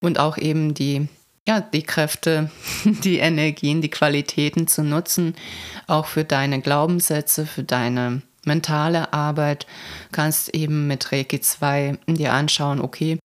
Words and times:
und 0.00 0.18
auch 0.18 0.36
eben 0.36 0.74
die 0.74 1.08
ja, 1.48 1.60
die 1.60 1.82
Kräfte, 1.82 2.50
die 2.84 3.18
Energien, 3.18 3.80
die 3.80 3.90
Qualitäten 3.90 4.66
zu 4.66 4.84
nutzen, 4.84 5.34
auch 5.86 6.06
für 6.06 6.24
deine 6.24 6.60
Glaubenssätze, 6.60 7.46
für 7.46 7.64
deine 7.64 8.22
mentale 8.44 9.12
Arbeit, 9.12 9.66
kannst 10.12 10.54
eben 10.54 10.86
mit 10.86 11.12
Reiki 11.12 11.40
2 11.40 11.98
dir 12.06 12.32
anschauen, 12.32 12.80
okay, 12.80 13.18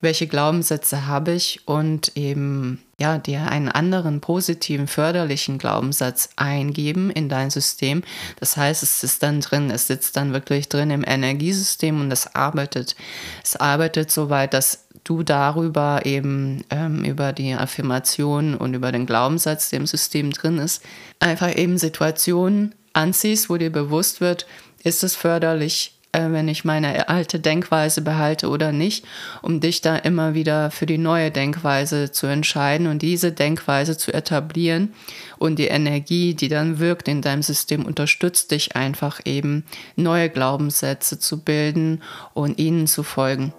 welche 0.00 0.26
Glaubenssätze 0.26 1.06
habe 1.06 1.32
ich? 1.32 1.66
Und 1.66 2.16
eben 2.16 2.82
ja, 3.02 3.18
dir 3.18 3.48
einen 3.48 3.68
anderen 3.68 4.20
positiven, 4.20 4.86
förderlichen 4.86 5.58
Glaubenssatz 5.58 6.30
eingeben 6.36 7.10
in 7.10 7.28
dein 7.28 7.50
System. 7.50 8.04
Das 8.38 8.56
heißt, 8.56 8.84
es 8.84 9.02
ist 9.02 9.24
dann 9.24 9.40
drin, 9.40 9.72
es 9.72 9.88
sitzt 9.88 10.16
dann 10.16 10.32
wirklich 10.32 10.68
drin 10.68 10.90
im 10.90 11.02
Energiesystem 11.04 12.00
und 12.00 12.12
es 12.12 12.36
arbeitet. 12.36 12.94
Es 13.42 13.56
arbeitet 13.56 14.12
so 14.12 14.30
weit, 14.30 14.54
dass 14.54 14.86
du 15.02 15.24
darüber 15.24 16.06
eben 16.06 16.62
ähm, 16.70 17.04
über 17.04 17.32
die 17.32 17.54
Affirmation 17.54 18.54
und 18.54 18.74
über 18.74 18.92
den 18.92 19.06
Glaubenssatz, 19.06 19.70
der 19.70 19.80
im 19.80 19.86
System 19.88 20.30
drin 20.30 20.58
ist, 20.58 20.84
einfach 21.18 21.56
eben 21.56 21.78
Situationen 21.78 22.72
anziehst, 22.92 23.50
wo 23.50 23.56
dir 23.56 23.72
bewusst 23.72 24.20
wird, 24.20 24.46
ist 24.84 25.02
es 25.02 25.16
förderlich, 25.16 25.98
äh, 26.12 26.30
wenn 26.30 26.48
ich 26.48 26.64
meine 26.64 27.08
alte 27.08 27.40
Denkweise 27.40 28.02
behalte 28.02 28.48
oder 28.48 28.70
nicht, 28.70 29.04
um 29.40 29.60
dich 29.60 29.80
da 29.80 29.96
immer 29.96 30.34
wieder 30.34 30.70
für 30.70 30.86
die 30.86 30.98
neue 30.98 31.30
Denkweise 31.30 32.12
zu 32.12 32.26
entscheiden 32.26 32.86
und 32.86 33.02
diese 33.02 33.32
Denkweise 33.32 33.96
zu 33.96 34.12
etablieren 34.12 34.92
und 35.38 35.58
die 35.58 35.68
Energie, 35.68 36.34
die 36.34 36.48
dann 36.48 36.78
wirkt 36.78 37.08
in 37.08 37.22
deinem 37.22 37.42
System, 37.42 37.86
unterstützt 37.86 38.50
dich 38.50 38.76
einfach 38.76 39.20
eben 39.24 39.64
neue 39.96 40.28
Glaubenssätze 40.28 41.18
zu 41.18 41.40
bilden 41.40 42.02
und 42.34 42.58
ihnen 42.58 42.86
zu 42.86 43.02
folgen. 43.02 43.52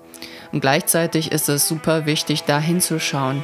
Und 0.51 0.61
gleichzeitig 0.61 1.31
ist 1.31 1.49
es 1.49 1.67
super 1.67 2.05
wichtig, 2.05 2.43
da 2.43 2.59
hinzuschauen. 2.59 3.43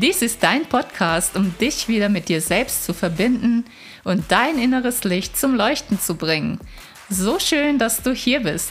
Dies 0.00 0.22
ist 0.22 0.44
dein 0.44 0.64
Podcast, 0.64 1.34
um 1.34 1.58
dich 1.58 1.88
wieder 1.88 2.08
mit 2.08 2.28
dir 2.28 2.40
selbst 2.40 2.84
zu 2.84 2.94
verbinden 2.94 3.64
und 4.04 4.30
dein 4.30 4.56
inneres 4.56 5.02
Licht 5.02 5.36
zum 5.36 5.56
Leuchten 5.56 5.98
zu 5.98 6.14
bringen. 6.14 6.60
So 7.08 7.40
schön, 7.40 7.80
dass 7.80 8.00
du 8.00 8.12
hier 8.12 8.38
bist. 8.40 8.70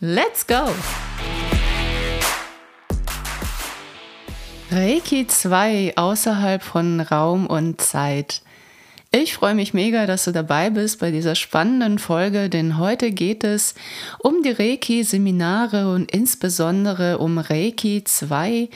Let's 0.00 0.46
go! 0.46 0.68
Reiki 4.70 5.26
2 5.26 5.94
außerhalb 5.96 6.62
von 6.62 7.00
Raum 7.00 7.46
und 7.46 7.80
Zeit. 7.80 8.42
Ich 9.18 9.32
freue 9.32 9.54
mich 9.54 9.72
mega, 9.72 10.04
dass 10.04 10.24
du 10.24 10.32
dabei 10.32 10.68
bist 10.68 11.00
bei 11.00 11.10
dieser 11.10 11.36
spannenden 11.36 11.98
Folge, 11.98 12.50
denn 12.50 12.76
heute 12.76 13.12
geht 13.12 13.44
es 13.44 13.74
um 14.18 14.42
die 14.42 14.50
Reiki-Seminare 14.50 15.90
und 15.90 16.10
insbesondere 16.10 17.16
um 17.16 17.38
Reiki 17.38 18.04
2. 18.04 18.68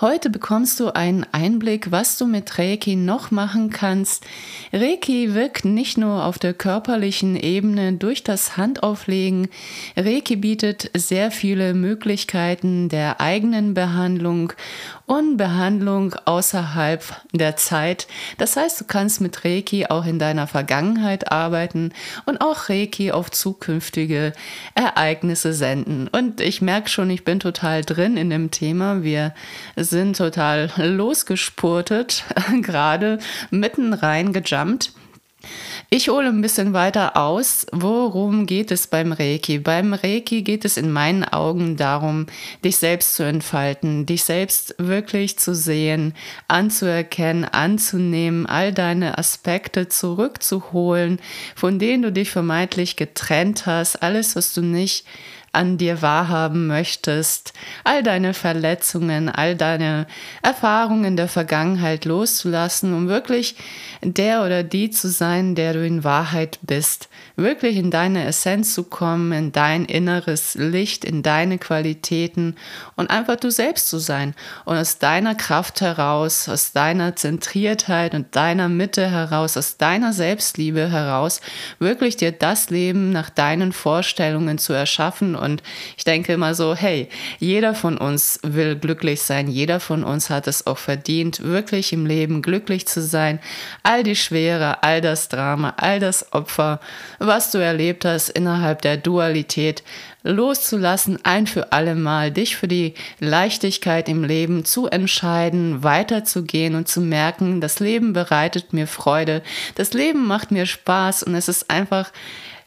Heute 0.00 0.30
bekommst 0.30 0.78
du 0.78 0.94
einen 0.94 1.26
Einblick, 1.32 1.90
was 1.90 2.16
du 2.16 2.26
mit 2.26 2.60
Reiki 2.60 2.94
noch 2.94 3.32
machen 3.32 3.70
kannst. 3.70 4.24
Reiki 4.72 5.34
wirkt 5.34 5.64
nicht 5.64 5.98
nur 5.98 6.26
auf 6.26 6.38
der 6.38 6.54
körperlichen 6.54 7.34
Ebene 7.34 7.94
durch 7.94 8.22
das 8.22 8.56
Handauflegen. 8.56 9.48
Reiki 9.96 10.36
bietet 10.36 10.92
sehr 10.94 11.32
viele 11.32 11.74
Möglichkeiten 11.74 12.88
der 12.88 13.20
eigenen 13.20 13.74
Behandlung 13.74 14.52
und 15.06 15.38
Behandlung 15.38 16.14
außerhalb 16.24 17.02
der 17.32 17.56
Zeit. 17.56 18.06
Das 18.36 18.56
heißt, 18.56 18.80
du 18.80 18.84
kannst 18.84 19.20
mit 19.20 19.44
Reiki 19.44 19.87
auch 19.90 20.06
in 20.06 20.18
deiner 20.18 20.46
Vergangenheit 20.46 21.30
arbeiten 21.30 21.92
und 22.26 22.40
auch 22.40 22.68
Reiki 22.68 23.12
auf 23.12 23.30
zukünftige 23.30 24.32
Ereignisse 24.74 25.52
senden. 25.52 26.08
Und 26.08 26.40
ich 26.40 26.62
merke 26.62 26.88
schon, 26.88 27.10
ich 27.10 27.24
bin 27.24 27.40
total 27.40 27.82
drin 27.82 28.16
in 28.16 28.30
dem 28.30 28.50
Thema. 28.50 29.02
Wir 29.02 29.34
sind 29.76 30.16
total 30.16 30.70
losgespurtet, 30.76 32.24
gerade 32.62 33.18
mitten 33.50 33.92
reingejumpt. 33.92 34.92
Ich 35.90 36.08
hole 36.08 36.28
ein 36.28 36.42
bisschen 36.42 36.72
weiter 36.72 37.16
aus, 37.16 37.64
worum 37.72 38.44
geht 38.44 38.70
es 38.70 38.88
beim 38.88 39.12
Reiki? 39.12 39.58
Beim 39.58 39.94
Reiki 39.94 40.42
geht 40.42 40.64
es 40.64 40.76
in 40.76 40.90
meinen 40.90 41.24
Augen 41.24 41.76
darum, 41.76 42.26
dich 42.64 42.76
selbst 42.76 43.14
zu 43.14 43.22
entfalten, 43.22 44.04
dich 44.04 44.24
selbst 44.24 44.74
wirklich 44.78 45.38
zu 45.38 45.54
sehen, 45.54 46.14
anzuerkennen, 46.48 47.44
anzunehmen, 47.44 48.46
all 48.46 48.72
deine 48.72 49.16
Aspekte 49.16 49.88
zurückzuholen, 49.88 51.20
von 51.54 51.78
denen 51.78 52.02
du 52.02 52.12
dich 52.12 52.30
vermeintlich 52.30 52.96
getrennt 52.96 53.64
hast, 53.64 54.02
alles, 54.02 54.36
was 54.36 54.52
du 54.52 54.60
nicht 54.60 55.06
an 55.58 55.76
dir 55.76 56.02
wahrhaben 56.02 56.68
möchtest, 56.68 57.52
all 57.82 58.04
deine 58.04 58.32
Verletzungen, 58.32 59.28
all 59.28 59.56
deine 59.56 60.06
Erfahrungen 60.40 61.16
der 61.16 61.26
Vergangenheit 61.26 62.04
loszulassen, 62.04 62.94
um 62.94 63.08
wirklich 63.08 63.56
der 64.00 64.44
oder 64.44 64.62
die 64.62 64.90
zu 64.90 65.08
sein, 65.08 65.56
der 65.56 65.72
du 65.72 65.84
in 65.84 66.04
Wahrheit 66.04 66.60
bist, 66.62 67.08
wirklich 67.34 67.76
in 67.76 67.90
deine 67.90 68.24
Essenz 68.24 68.72
zu 68.72 68.84
kommen, 68.84 69.32
in 69.32 69.50
dein 69.50 69.84
inneres 69.84 70.54
Licht, 70.54 71.04
in 71.04 71.24
deine 71.24 71.58
Qualitäten 71.58 72.54
und 72.94 73.10
einfach 73.10 73.36
du 73.36 73.50
selbst 73.50 73.88
zu 73.88 73.98
sein. 73.98 74.34
Und 74.64 74.76
aus 74.76 74.98
deiner 74.98 75.34
Kraft 75.34 75.80
heraus, 75.80 76.48
aus 76.48 76.70
deiner 76.70 77.16
Zentriertheit 77.16 78.14
und 78.14 78.36
deiner 78.36 78.68
Mitte 78.68 79.10
heraus, 79.10 79.56
aus 79.56 79.76
deiner 79.76 80.12
Selbstliebe 80.12 80.88
heraus, 80.88 81.40
wirklich 81.80 82.16
dir 82.16 82.30
das 82.30 82.70
Leben 82.70 83.10
nach 83.10 83.30
deinen 83.30 83.72
Vorstellungen 83.72 84.58
zu 84.58 84.72
erschaffen 84.72 85.34
und 85.34 85.47
ich 85.96 86.04
denke 86.04 86.32
immer 86.32 86.54
so, 86.54 86.74
hey, 86.74 87.08
jeder 87.38 87.74
von 87.74 87.98
uns 87.98 88.38
will 88.42 88.76
glücklich 88.76 89.22
sein, 89.22 89.48
jeder 89.48 89.80
von 89.80 90.04
uns 90.04 90.30
hat 90.30 90.46
es 90.46 90.66
auch 90.66 90.78
verdient, 90.78 91.42
wirklich 91.42 91.92
im 91.92 92.06
Leben 92.06 92.42
glücklich 92.42 92.86
zu 92.86 93.02
sein, 93.02 93.40
all 93.82 94.02
die 94.02 94.16
Schwere, 94.16 94.82
all 94.82 95.00
das 95.00 95.28
Drama, 95.28 95.74
all 95.76 96.00
das 96.00 96.32
Opfer, 96.32 96.80
was 97.18 97.50
du 97.50 97.58
erlebt 97.58 98.04
hast 98.04 98.28
innerhalb 98.28 98.82
der 98.82 98.96
Dualität, 98.96 99.82
loszulassen, 100.22 101.18
ein 101.24 101.46
für 101.46 101.72
alle 101.72 101.94
Mal, 101.94 102.30
dich 102.30 102.56
für 102.56 102.68
die 102.68 102.94
Leichtigkeit 103.20 104.08
im 104.08 104.24
Leben 104.24 104.64
zu 104.64 104.86
entscheiden, 104.86 105.82
weiterzugehen 105.82 106.74
und 106.74 106.88
zu 106.88 107.00
merken, 107.00 107.60
das 107.60 107.80
Leben 107.80 108.12
bereitet 108.12 108.72
mir 108.72 108.86
Freude, 108.86 109.42
das 109.76 109.92
Leben 109.92 110.26
macht 110.26 110.50
mir 110.50 110.66
Spaß 110.66 111.22
und 111.22 111.34
es 111.34 111.48
ist 111.48 111.70
einfach 111.70 112.12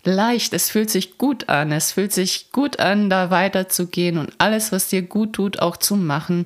leicht, 0.03 0.53
es 0.53 0.69
fühlt 0.69 0.89
sich 0.89 1.17
gut 1.17 1.49
an, 1.49 1.71
es 1.71 1.91
fühlt 1.91 2.13
sich 2.13 2.51
gut 2.51 2.79
an, 2.79 3.09
da 3.09 3.29
weiterzugehen 3.29 4.17
und 4.17 4.33
alles, 4.37 4.71
was 4.71 4.87
dir 4.87 5.01
gut 5.01 5.33
tut, 5.33 5.59
auch 5.59 5.77
zu 5.77 5.95
machen 5.95 6.45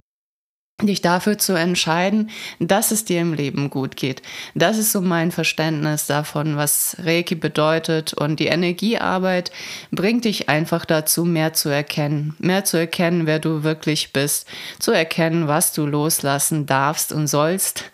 dich 0.84 1.02
dafür 1.02 1.38
zu 1.38 1.54
entscheiden, 1.54 2.30
dass 2.60 2.92
es 2.92 3.06
dir 3.06 3.22
im 3.22 3.34
Leben 3.34 3.70
gut 3.70 3.96
geht. 3.96 4.22
Das 4.56 4.78
ist 4.78 4.92
so 4.92 5.00
mein 5.00 5.32
Verständnis 5.32 6.06
davon, 6.06 6.58
was 6.58 6.98
Reiki 7.00 7.36
bedeutet. 7.36 8.14
Und 8.14 8.42
die 8.42 8.48
Energiearbeit 8.48 9.52
bringt 9.92 10.26
dich 10.26 10.50
einfach 10.50 10.84
dazu, 10.84 11.24
mehr 11.24 11.54
zu 11.54 11.70
erkennen. 11.70 12.36
Mehr 12.40 12.66
zu 12.66 12.76
erkennen, 12.78 13.26
wer 13.26 13.40
du 13.40 13.64
wirklich 13.64 14.12
bist. 14.12 14.48
Zu 14.80 14.92
erkennen, 14.92 15.48
was 15.48 15.72
du 15.72 15.86
loslassen 15.86 16.66
darfst 16.66 17.14
und 17.14 17.28
sollst. 17.28 17.86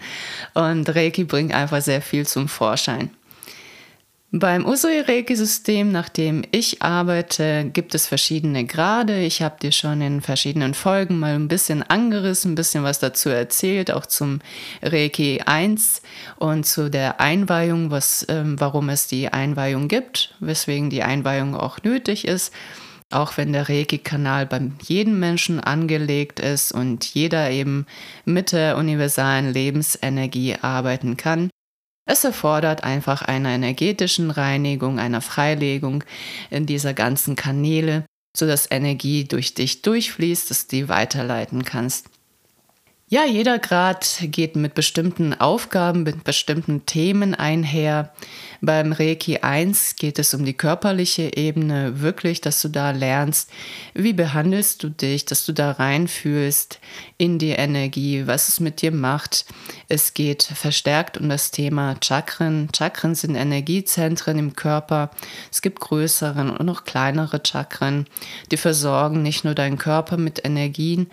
Und 0.56 0.90
Reiki 0.96 1.24
bringt 1.24 1.54
einfach 1.54 1.82
sehr 1.82 2.02
viel 2.02 2.26
zum 2.26 2.48
Vorschein. 2.48 3.12
Beim 4.34 4.66
Usui-Reiki-System, 4.66 5.92
nach 5.92 6.08
dem 6.08 6.44
ich 6.52 6.82
arbeite, 6.82 7.66
gibt 7.66 7.94
es 7.94 8.08
verschiedene 8.08 8.66
Grade. 8.66 9.20
Ich 9.20 9.42
habe 9.42 9.58
dir 9.62 9.74
schon 9.74 10.00
in 10.00 10.22
verschiedenen 10.22 10.74
Folgen 10.74 11.20
mal 11.20 11.36
ein 11.36 11.50
bisschen 11.50 11.84
angerissen, 11.84 12.54
ein 12.54 12.56
bisschen 12.56 12.86
was 12.86 13.00
dazu 13.00 13.28
erzählt, 13.28 13.92
auch 13.92 14.06
zum 14.06 14.40
Reiki 14.82 15.42
1 15.46 16.02
und 16.38 16.66
zu 16.66 16.90
der 16.90 17.20
Einweihung, 17.20 17.92
was, 17.92 18.26
ähm, 18.30 18.58
warum 18.58 18.88
es 18.88 19.08
die 19.08 19.28
Einweihung 19.28 19.90
gibt, 19.90 20.34
weswegen 20.40 20.90
die 20.90 21.04
Einweihung 21.04 21.54
auch 21.54 21.84
nötig 21.84 22.26
ist. 22.26 22.54
Auch 23.10 23.36
wenn 23.36 23.52
der 23.52 23.68
Reiki-Kanal 23.68 24.46
beim 24.46 24.78
jedem 24.82 25.20
Menschen 25.20 25.60
angelegt 25.60 26.40
ist 26.40 26.72
und 26.72 27.04
jeder 27.04 27.52
eben 27.52 27.86
mit 28.24 28.54
der 28.54 28.78
universalen 28.78 29.52
Lebensenergie 29.52 30.56
arbeiten 30.62 31.18
kann. 31.18 31.50
Es 32.12 32.26
erfordert 32.26 32.84
einfach 32.84 33.22
eine 33.22 33.54
energetischen 33.54 34.32
Reinigung, 34.32 35.00
einer 35.00 35.22
Freilegung 35.22 36.04
in 36.50 36.66
dieser 36.66 36.94
ganzen 36.94 37.38
Kanäle, 37.38 38.04
sodass 38.36 38.70
Energie 38.70 39.24
durch 39.24 39.54
dich 39.54 39.82
durchfließt, 39.82 40.52
dass 40.52 40.68
du 40.68 40.76
die 40.76 40.90
weiterleiten 40.90 41.64
kannst. 41.64 42.10
Ja, 43.14 43.26
jeder 43.26 43.60
Grad 43.60 44.20
geht 44.22 44.56
mit 44.56 44.74
bestimmten 44.74 45.34
Aufgaben, 45.34 46.04
mit 46.04 46.24
bestimmten 46.24 46.86
Themen 46.86 47.36
einher. 47.36 48.14
Beim 48.62 48.94
Reiki 48.94 49.40
1 49.40 49.98
geht 49.98 50.18
es 50.18 50.34
um 50.34 50.46
die 50.46 50.54
körperliche 50.54 51.36
Ebene, 51.36 52.00
wirklich, 52.00 52.40
dass 52.40 52.62
du 52.62 52.70
da 52.70 52.92
lernst, 52.92 53.50
wie 53.94 54.14
behandelst 54.14 54.82
du 54.82 54.90
dich, 54.90 55.26
dass 55.26 55.46
du 55.46 55.52
da 55.52 55.72
reinfühlst 55.72 56.80
in 57.18 57.38
die 57.38 57.50
Energie, 57.50 58.28
was 58.28 58.48
es 58.48 58.62
mit 58.62 58.82
dir 58.82 58.94
macht. 58.94 59.46
Es 59.90 60.14
geht 60.14 60.44
verstärkt 60.44 61.18
um 61.18 61.28
das 61.28 61.52
Thema 61.52 61.98
Chakren. 62.02 62.70
Chakren 62.74 63.14
sind 63.16 63.36
Energiezentren 63.36 64.40
im 64.40 64.56
Körper. 64.56 65.12
Es 65.52 65.62
gibt 65.62 65.82
größere 65.82 66.40
und 66.40 66.66
noch 66.66 66.86
kleinere 66.86 67.42
Chakren, 67.46 68.06
die 68.52 68.58
versorgen 68.58 69.22
nicht 69.22 69.44
nur 69.44 69.54
deinen 69.54 69.78
Körper 69.78 70.16
mit 70.16 70.46
Energien, 70.46 71.12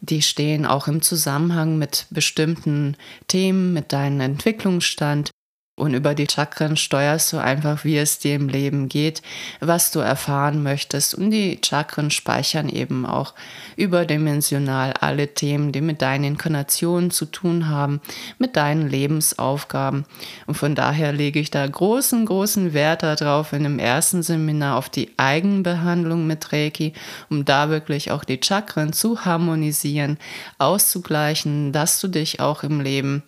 die 0.00 0.22
stehen 0.22 0.66
auch 0.66 0.88
im 0.88 1.02
Zusammenhang 1.02 1.78
mit 1.78 2.06
bestimmten 2.10 2.96
Themen, 3.28 3.72
mit 3.72 3.92
deinem 3.92 4.20
Entwicklungsstand. 4.20 5.30
Und 5.78 5.92
über 5.92 6.14
die 6.14 6.26
Chakren 6.26 6.78
steuerst 6.78 7.34
du 7.34 7.36
einfach, 7.36 7.84
wie 7.84 7.98
es 7.98 8.18
dir 8.18 8.34
im 8.34 8.48
Leben 8.48 8.88
geht, 8.88 9.20
was 9.60 9.90
du 9.90 9.98
erfahren 9.98 10.62
möchtest. 10.62 11.14
Und 11.14 11.30
die 11.30 11.60
Chakren 11.62 12.10
speichern 12.10 12.70
eben 12.70 13.04
auch 13.04 13.34
überdimensional 13.76 14.94
alle 14.94 15.34
Themen, 15.34 15.72
die 15.72 15.82
mit 15.82 16.00
deinen 16.00 16.24
Inkarnationen 16.24 17.10
zu 17.10 17.26
tun 17.26 17.68
haben, 17.68 18.00
mit 18.38 18.56
deinen 18.56 18.88
Lebensaufgaben. 18.88 20.06
Und 20.46 20.54
von 20.54 20.74
daher 20.74 21.12
lege 21.12 21.40
ich 21.40 21.50
da 21.50 21.66
großen, 21.66 22.24
großen 22.24 22.72
Wert 22.72 23.02
darauf 23.02 23.52
in 23.52 23.64
dem 23.64 23.78
ersten 23.78 24.22
Seminar 24.22 24.78
auf 24.78 24.88
die 24.88 25.10
Eigenbehandlung 25.18 26.26
mit 26.26 26.54
Reiki, 26.54 26.94
um 27.28 27.44
da 27.44 27.68
wirklich 27.68 28.10
auch 28.12 28.24
die 28.24 28.40
Chakren 28.42 28.94
zu 28.94 29.26
harmonisieren, 29.26 30.16
auszugleichen, 30.56 31.72
dass 31.72 32.00
du 32.00 32.08
dich 32.08 32.40
auch 32.40 32.62
im 32.62 32.80
Leben 32.80 33.24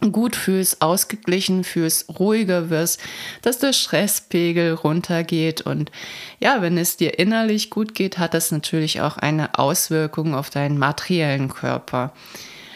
gut 0.00 0.36
fühlst, 0.36 0.80
ausgeglichen 0.80 1.64
fühlst, 1.64 2.08
ruhiger 2.18 2.70
wirst, 2.70 3.00
dass 3.42 3.58
der 3.58 3.72
Stresspegel 3.72 4.74
runtergeht. 4.74 5.62
Und 5.62 5.90
ja, 6.38 6.62
wenn 6.62 6.78
es 6.78 6.96
dir 6.96 7.18
innerlich 7.18 7.70
gut 7.70 7.94
geht, 7.94 8.18
hat 8.18 8.34
das 8.34 8.50
natürlich 8.50 9.00
auch 9.00 9.16
eine 9.16 9.58
Auswirkung 9.58 10.34
auf 10.34 10.50
deinen 10.50 10.78
materiellen 10.78 11.48
Körper. 11.48 12.12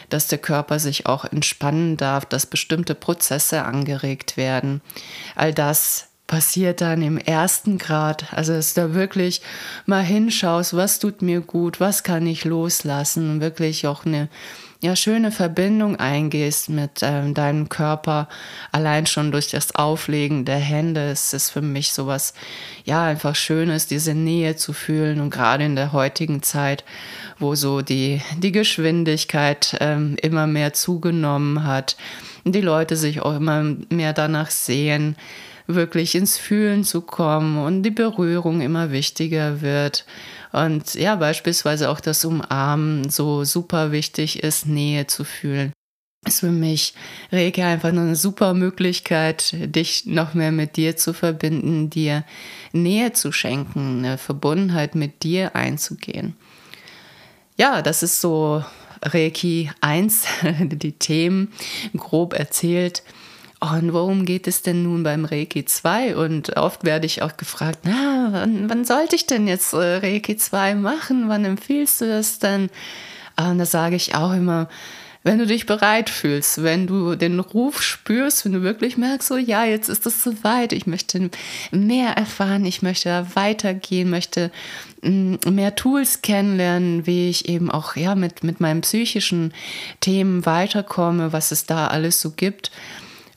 Dass 0.09 0.27
der 0.27 0.37
Körper 0.37 0.79
sich 0.79 1.05
auch 1.05 1.25
entspannen 1.25 1.97
darf, 1.97 2.25
dass 2.25 2.45
bestimmte 2.45 2.93
Prozesse 2.93 3.63
angeregt 3.63 4.37
werden. 4.37 4.81
All 5.35 5.53
das 5.53 6.09
passiert 6.27 6.81
dann 6.81 7.01
im 7.01 7.17
ersten 7.17 7.77
Grad. 7.77 8.33
Also, 8.33 8.53
dass 8.53 8.73
du 8.73 8.81
da 8.81 8.93
wirklich 8.93 9.41
mal 9.85 10.03
hinschaust, 10.03 10.75
was 10.75 10.99
tut 10.99 11.21
mir 11.21 11.41
gut, 11.41 11.79
was 11.79 12.03
kann 12.03 12.27
ich 12.27 12.45
loslassen 12.45 13.41
wirklich 13.41 13.87
auch 13.87 14.05
eine 14.05 14.29
ja, 14.83 14.97
schöne 14.97 15.31
Verbindung 15.31 15.95
eingehst 15.95 16.67
mit 16.67 16.99
ähm, 17.03 17.33
deinem 17.33 17.69
Körper, 17.69 18.27
allein 18.73 19.05
schon 19.05 19.31
durch 19.31 19.49
das 19.49 19.73
Auflegen 19.75 20.43
der 20.43 20.57
Hände, 20.57 21.09
ist 21.09 21.33
es 21.33 21.49
für 21.49 21.61
mich 21.61 21.93
sowas, 21.93 22.33
ja, 22.83 23.05
einfach 23.05 23.33
Schönes, 23.33 23.87
diese 23.87 24.13
Nähe 24.13 24.57
zu 24.57 24.73
fühlen 24.73 25.21
und 25.21 25.29
gerade 25.29 25.63
in 25.63 25.77
der 25.77 25.93
heutigen 25.93 26.43
Zeit, 26.43 26.83
wo 27.39 27.55
so 27.55 27.81
die, 27.81 28.21
die 28.39 28.51
Geschwindigkeit 28.51 29.77
ähm, 29.79 30.17
immer 30.21 30.47
mehr 30.47 30.73
zugenommen 30.73 31.63
hat, 31.63 31.95
die 32.43 32.59
Leute 32.59 32.97
sich 32.97 33.21
auch 33.21 33.37
immer 33.37 33.63
mehr 33.87 34.11
danach 34.11 34.51
sehen, 34.51 35.15
wirklich 35.65 36.13
ins 36.13 36.37
Fühlen 36.37 36.83
zu 36.83 36.99
kommen 36.99 37.57
und 37.57 37.83
die 37.83 37.91
Berührung 37.91 38.59
immer 38.59 38.91
wichtiger 38.91 39.61
wird. 39.61 40.03
Und 40.53 40.93
ja, 40.93 41.15
beispielsweise 41.15 41.89
auch 41.89 41.99
das 41.99 42.23
Umarmen 42.23 43.09
so 43.09 43.43
super 43.43 43.91
wichtig 43.91 44.43
ist, 44.43 44.67
Nähe 44.67 45.07
zu 45.07 45.23
fühlen. 45.23 45.73
Ist 46.25 46.41
für 46.41 46.51
mich 46.51 46.93
Reiki 47.31 47.63
einfach 47.63 47.91
nur 47.91 48.03
eine 48.03 48.15
super 48.15 48.53
Möglichkeit, 48.53 49.53
dich 49.53 50.05
noch 50.05 50.35
mehr 50.35 50.51
mit 50.51 50.77
dir 50.77 50.95
zu 50.95 51.13
verbinden, 51.13 51.89
dir 51.89 52.23
Nähe 52.71 53.11
zu 53.13 53.31
schenken, 53.31 54.05
eine 54.05 54.17
Verbundenheit 54.17 54.95
mit 54.95 55.23
dir 55.23 55.55
einzugehen. 55.55 56.37
Ja, 57.57 57.81
das 57.81 58.03
ist 58.03 58.21
so 58.21 58.63
Reiki 59.01 59.71
1, 59.81 60.25
die 60.61 60.93
Themen 60.93 61.51
grob 61.97 62.33
erzählt. 62.33 63.01
Und 63.71 63.93
worum 63.93 64.25
geht 64.25 64.47
es 64.47 64.61
denn 64.61 64.83
nun 64.83 65.03
beim 65.03 65.23
Reiki 65.23 65.63
2? 65.63 66.17
Und 66.17 66.57
oft 66.57 66.83
werde 66.83 67.05
ich 67.05 67.21
auch 67.21 67.37
gefragt, 67.37 67.79
na, 67.83 68.27
wann, 68.31 68.69
wann 68.69 68.83
sollte 68.83 69.15
ich 69.15 69.25
denn 69.25 69.47
jetzt 69.47 69.71
äh, 69.71 69.97
Reiki 69.97 70.35
2 70.35 70.75
machen? 70.75 71.29
Wann 71.29 71.45
empfiehlst 71.45 72.01
du 72.01 72.07
das 72.07 72.39
denn? 72.39 72.69
Und 73.37 73.59
da 73.59 73.65
sage 73.65 73.95
ich 73.95 74.15
auch 74.15 74.33
immer, 74.33 74.67
wenn 75.23 75.39
du 75.39 75.47
dich 75.47 75.65
bereit 75.65 76.09
fühlst, 76.09 76.61
wenn 76.61 76.87
du 76.87 77.15
den 77.15 77.39
Ruf 77.39 77.81
spürst, 77.81 78.43
wenn 78.43 78.51
du 78.51 78.63
wirklich 78.63 78.97
merkst, 78.97 79.29
so 79.29 79.37
ja, 79.37 79.63
jetzt 79.63 79.87
ist 79.87 80.05
es 80.05 80.21
soweit, 80.21 80.73
ich 80.73 80.85
möchte 80.85 81.29
mehr 81.71 82.17
erfahren, 82.17 82.65
ich 82.65 82.81
möchte 82.81 83.25
weitergehen, 83.33 84.09
möchte 84.09 84.51
mm, 85.03 85.35
mehr 85.49 85.75
Tools 85.75 86.21
kennenlernen, 86.21 87.07
wie 87.07 87.29
ich 87.29 87.47
eben 87.47 87.71
auch 87.71 87.95
ja 87.95 88.15
mit, 88.15 88.43
mit 88.43 88.59
meinen 88.59 88.81
psychischen 88.81 89.53
Themen 90.01 90.45
weiterkomme, 90.45 91.31
was 91.31 91.51
es 91.51 91.65
da 91.65 91.87
alles 91.87 92.19
so 92.19 92.31
gibt 92.31 92.69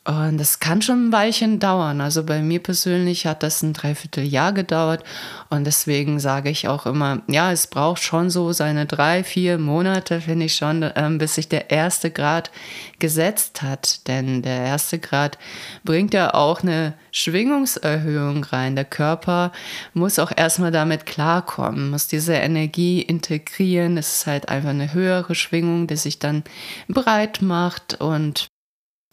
und 0.07 0.39
das 0.39 0.61
kann 0.61 0.83
schon 0.83 1.09
ein 1.09 1.13
Weilchen 1.13 1.59
dauern. 1.59 2.01
Also 2.01 2.23
bei 2.23 2.41
mir 2.41 2.63
persönlich 2.63 3.27
hat 3.27 3.43
das 3.43 3.63
ein 3.63 3.73
Dreivierteljahr 3.73 4.53
gedauert. 4.53 5.03
Und 5.51 5.65
deswegen 5.65 6.21
sage 6.21 6.49
ich 6.49 6.69
auch 6.69 6.87
immer, 6.87 7.23
ja, 7.27 7.51
es 7.51 7.67
braucht 7.67 8.01
schon 8.01 8.31
so 8.31 8.53
seine 8.53 8.87
drei, 8.87 9.25
vier 9.25 9.59
Monate, 9.59 10.21
finde 10.21 10.47
ich 10.47 10.55
schon, 10.55 10.89
ähm, 10.95 11.19
bis 11.19 11.35
sich 11.35 11.49
der 11.49 11.71
erste 11.73 12.13
Grad 12.13 12.53
gesetzt 13.01 13.63
hat. 13.63 14.07
Denn 14.07 14.43
der 14.43 14.59
erste 14.59 15.01
Grad 15.01 15.39
bringt 15.83 16.15
ja 16.15 16.35
auch 16.35 16.63
eine 16.63 16.95
Schwingungserhöhung 17.11 18.45
rein. 18.45 18.77
Der 18.77 18.85
Körper 18.85 19.51
muss 19.93 20.21
auch 20.21 20.31
erstmal 20.37 20.71
damit 20.71 21.07
klarkommen, 21.07 21.91
muss 21.91 22.07
diese 22.07 22.35
Energie 22.35 23.03
integrieren. 23.03 23.99
Es 23.99 24.19
ist 24.19 24.27
halt 24.29 24.51
einfach 24.51 24.71
eine 24.71 24.93
höhere 24.93 25.35
Schwingung, 25.35 25.89
die 25.89 25.97
sich 25.97 26.21
dann 26.21 26.45
breit 26.87 27.43
macht 27.43 28.01
und 28.01 28.47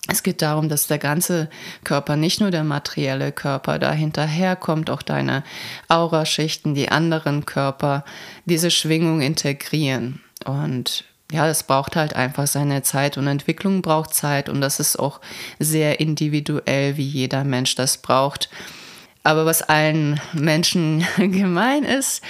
es 0.09 0.21
geht 0.21 0.41
darum, 0.41 0.67
dass 0.67 0.87
der 0.87 0.97
ganze 0.97 1.49
Körper, 1.85 2.17
nicht 2.17 2.41
nur 2.41 2.51
der 2.51 2.65
materielle 2.65 3.31
Körper, 3.31 3.79
da 3.79 3.93
hinterherkommt, 3.93 4.89
auch 4.89 5.01
deine 5.01 5.43
Auraschichten, 5.87 6.75
die 6.75 6.89
anderen 6.89 7.45
Körper, 7.45 8.03
diese 8.45 8.69
Schwingung 8.69 9.21
integrieren. 9.21 10.21
Und 10.45 11.05
ja, 11.31 11.47
es 11.47 11.63
braucht 11.63 11.95
halt 11.95 12.15
einfach 12.15 12.47
seine 12.47 12.83
Zeit 12.83 13.17
und 13.17 13.27
Entwicklung 13.27 13.81
braucht 13.81 14.13
Zeit 14.13 14.49
und 14.49 14.59
das 14.59 14.79
ist 14.79 14.99
auch 14.99 15.21
sehr 15.57 15.99
individuell, 16.01 16.97
wie 16.97 17.07
jeder 17.07 17.45
Mensch 17.45 17.75
das 17.75 17.97
braucht. 17.97 18.49
Aber 19.23 19.45
was 19.45 19.61
allen 19.61 20.19
Menschen 20.33 21.05
gemein 21.17 21.85
ist, 21.85 22.21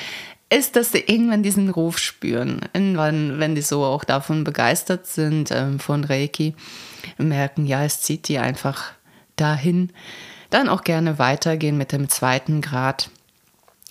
ist, 0.50 0.76
dass 0.76 0.92
sie 0.92 1.00
irgendwann 1.00 1.42
diesen 1.42 1.70
Ruf 1.70 1.98
spüren. 1.98 2.62
Irgendwann, 2.74 3.40
wenn 3.40 3.56
die 3.56 3.64
so 3.64 3.84
auch 3.84 4.04
davon 4.04 4.44
begeistert 4.44 5.08
sind, 5.08 5.50
ähm, 5.52 5.80
von 5.80 6.04
Reiki, 6.04 6.54
merken, 7.18 7.66
ja, 7.66 7.84
es 7.84 8.02
zieht 8.02 8.28
die 8.28 8.40
einfach 8.40 8.94
dahin. 9.36 9.92
Dann 10.50 10.70
auch 10.70 10.84
gerne 10.84 11.20
weitergehen 11.20 11.78
mit 11.78 11.92
dem 11.92 12.10
zweiten 12.10 12.62
Grad. 12.62 13.10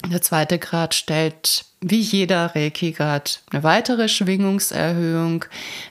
Der 0.06 0.22
zweite 0.22 0.58
Grad 0.58 0.94
stellt 0.94 1.64
wie 1.82 2.00
jeder 2.00 2.54
Reiki-Grad 2.54 3.42
eine 3.50 3.64
weitere 3.64 4.08
Schwingungserhöhung 4.08 5.44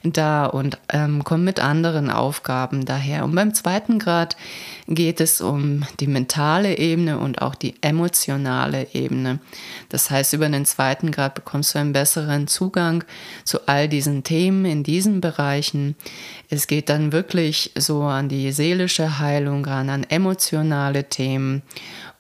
dar 0.03 0.53
und 0.53 0.77
ähm, 0.89 1.23
kommt 1.25 1.43
mit 1.43 1.59
anderen 1.59 2.09
Aufgaben 2.09 2.85
daher. 2.85 3.25
Und 3.25 3.35
beim 3.35 3.53
zweiten 3.53 3.99
Grad 3.99 4.37
geht 4.87 5.19
es 5.19 5.41
um 5.41 5.83
die 5.99 6.07
mentale 6.07 6.77
Ebene 6.77 7.19
und 7.19 7.41
auch 7.41 7.55
die 7.55 7.75
emotionale 7.81 8.87
Ebene. 8.93 9.39
Das 9.89 10.09
heißt, 10.09 10.31
über 10.31 10.47
den 10.47 10.65
zweiten 10.65 11.11
Grad 11.11 11.35
bekommst 11.35 11.75
du 11.75 11.79
einen 11.79 11.91
besseren 11.91 12.47
Zugang 12.47 13.03
zu 13.43 13.67
all 13.67 13.89
diesen 13.89 14.23
Themen 14.23 14.63
in 14.63 14.83
diesen 14.83 15.19
Bereichen. 15.19 15.95
Es 16.49 16.67
geht 16.67 16.87
dann 16.87 17.11
wirklich 17.11 17.71
so 17.77 18.03
an 18.03 18.29
die 18.29 18.53
seelische 18.53 19.19
Heilung 19.19 19.65
ran, 19.65 19.89
an 19.89 20.05
emotionale 20.09 21.09
Themen 21.09 21.63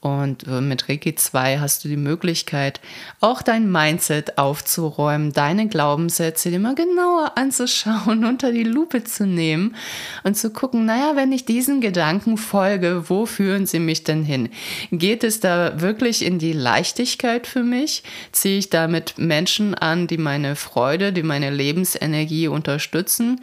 und 0.01 0.47
äh, 0.47 0.61
mit 0.61 0.89
Reiki 0.89 1.13
2 1.13 1.59
hast 1.59 1.85
du 1.85 1.87
die 1.87 1.95
Möglichkeit, 1.95 2.81
auch 3.19 3.43
dein 3.43 3.60
Mindset 3.69 4.37
aufzuräumen, 4.37 5.33
deine 5.33 5.67
Glaubenssätze 5.67 6.57
mal 6.59 6.75
genauer 6.75 7.33
anzuschauen, 7.35 8.23
unter 8.31 8.51
die 8.51 8.63
Lupe 8.63 9.03
zu 9.03 9.25
nehmen 9.25 9.75
und 10.23 10.37
zu 10.37 10.51
gucken, 10.51 10.85
naja, 10.85 11.15
wenn 11.15 11.31
ich 11.31 11.45
diesen 11.45 11.81
Gedanken 11.81 12.37
folge, 12.37 13.09
wo 13.09 13.25
führen 13.25 13.65
sie 13.65 13.79
mich 13.79 14.03
denn 14.03 14.23
hin? 14.23 14.49
Geht 14.91 15.23
es 15.23 15.39
da 15.39 15.81
wirklich 15.81 16.23
in 16.23 16.39
die 16.39 16.53
Leichtigkeit 16.53 17.47
für 17.47 17.63
mich? 17.63 18.03
Ziehe 18.31 18.57
ich 18.57 18.69
damit 18.69 19.17
Menschen 19.17 19.75
an, 19.75 20.07
die 20.07 20.17
meine 20.17 20.55
Freude, 20.55 21.11
die 21.11 21.23
meine 21.23 21.49
Lebensenergie 21.49 22.47
unterstützen? 22.47 23.41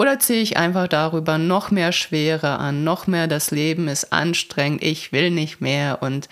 Oder 0.00 0.18
ziehe 0.18 0.40
ich 0.40 0.56
einfach 0.56 0.88
darüber 0.88 1.36
noch 1.36 1.70
mehr 1.70 1.92
Schwere 1.92 2.58
an, 2.58 2.84
noch 2.84 3.06
mehr 3.06 3.26
das 3.26 3.50
Leben 3.50 3.86
ist 3.86 4.14
anstrengend, 4.14 4.82
ich 4.82 5.12
will 5.12 5.30
nicht 5.30 5.60
mehr 5.60 5.98
und 6.00 6.30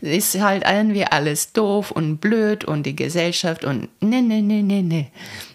ist 0.00 0.40
halt 0.40 0.62
irgendwie 0.64 1.04
alles 1.04 1.52
doof 1.52 1.90
und 1.90 2.18
blöd 2.18 2.64
und 2.64 2.84
die 2.84 2.94
Gesellschaft 2.94 3.64
und 3.64 3.88
ne, 4.00 4.22
ne, 4.22 4.40
ne, 4.40 4.62
ne, 4.62 4.84
ne. 4.84 5.08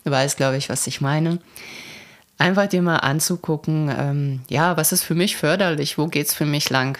Du 0.03 0.11
weißt, 0.11 0.35
glaube 0.35 0.57
ich, 0.57 0.67
was 0.67 0.87
ich 0.87 0.99
meine. 0.99 1.39
Einfach 2.37 2.67
dir 2.67 2.81
mal 2.81 2.97
anzugucken, 2.97 3.89
ähm, 3.97 4.41
ja, 4.49 4.75
was 4.75 4.91
ist 4.91 5.03
für 5.03 5.15
mich 5.15 5.37
förderlich, 5.37 5.97
wo 5.97 6.07
geht 6.07 6.27
es 6.27 6.33
für 6.33 6.45
mich 6.45 6.69
lang? 6.69 6.97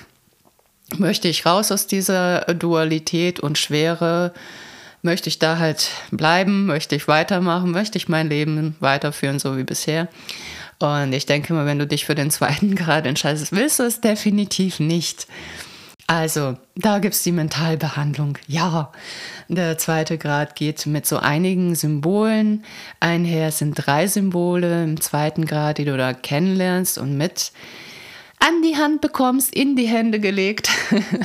Möchte 0.97 1.27
ich 1.27 1.45
raus 1.45 1.73
aus 1.73 1.87
dieser 1.87 2.39
Dualität 2.53 3.41
und 3.41 3.57
Schwere? 3.57 4.33
Möchte 5.03 5.27
ich 5.27 5.37
da 5.37 5.59
halt 5.59 5.89
bleiben? 6.11 6.65
Möchte 6.65 6.95
ich 6.95 7.09
weitermachen? 7.09 7.71
Möchte 7.71 7.97
ich 7.97 8.07
mein 8.07 8.29
Leben 8.29 8.77
weiterführen, 8.79 9.37
so 9.37 9.57
wie 9.57 9.65
bisher? 9.65 10.07
Und 10.79 11.11
ich 11.11 11.25
denke 11.25 11.53
mal, 11.53 11.65
wenn 11.65 11.77
du 11.77 11.85
dich 11.85 12.05
für 12.05 12.15
den 12.15 12.31
zweiten 12.31 12.73
Grad 12.77 13.05
entscheidest, 13.05 13.51
willst 13.51 13.79
du 13.79 13.83
es 13.83 13.99
definitiv 13.99 14.79
nicht. 14.79 15.27
Also, 16.07 16.57
da 16.75 16.99
gibt 16.99 17.15
es 17.15 17.23
die 17.23 17.33
Mentalbehandlung. 17.33 18.37
Ja, 18.47 18.93
der 19.49 19.77
zweite 19.77 20.17
Grad 20.17 20.55
geht 20.55 20.85
mit 20.85 21.05
so 21.05 21.17
einigen 21.17 21.75
Symbolen 21.75 22.63
einher. 23.01 23.49
Es 23.49 23.57
sind 23.57 23.73
drei 23.73 24.07
Symbole 24.07 24.85
im 24.85 25.01
zweiten 25.01 25.45
Grad, 25.45 25.79
die 25.79 25.85
du 25.85 25.97
da 25.97 26.13
kennenlernst 26.13 26.97
und 26.97 27.17
mit 27.17 27.51
an 28.43 28.61
die 28.61 28.75
Hand 28.75 28.99
bekommst, 28.99 29.55
in 29.55 29.77
die 29.77 29.87
Hände 29.87 30.19
gelegt, 30.19 30.69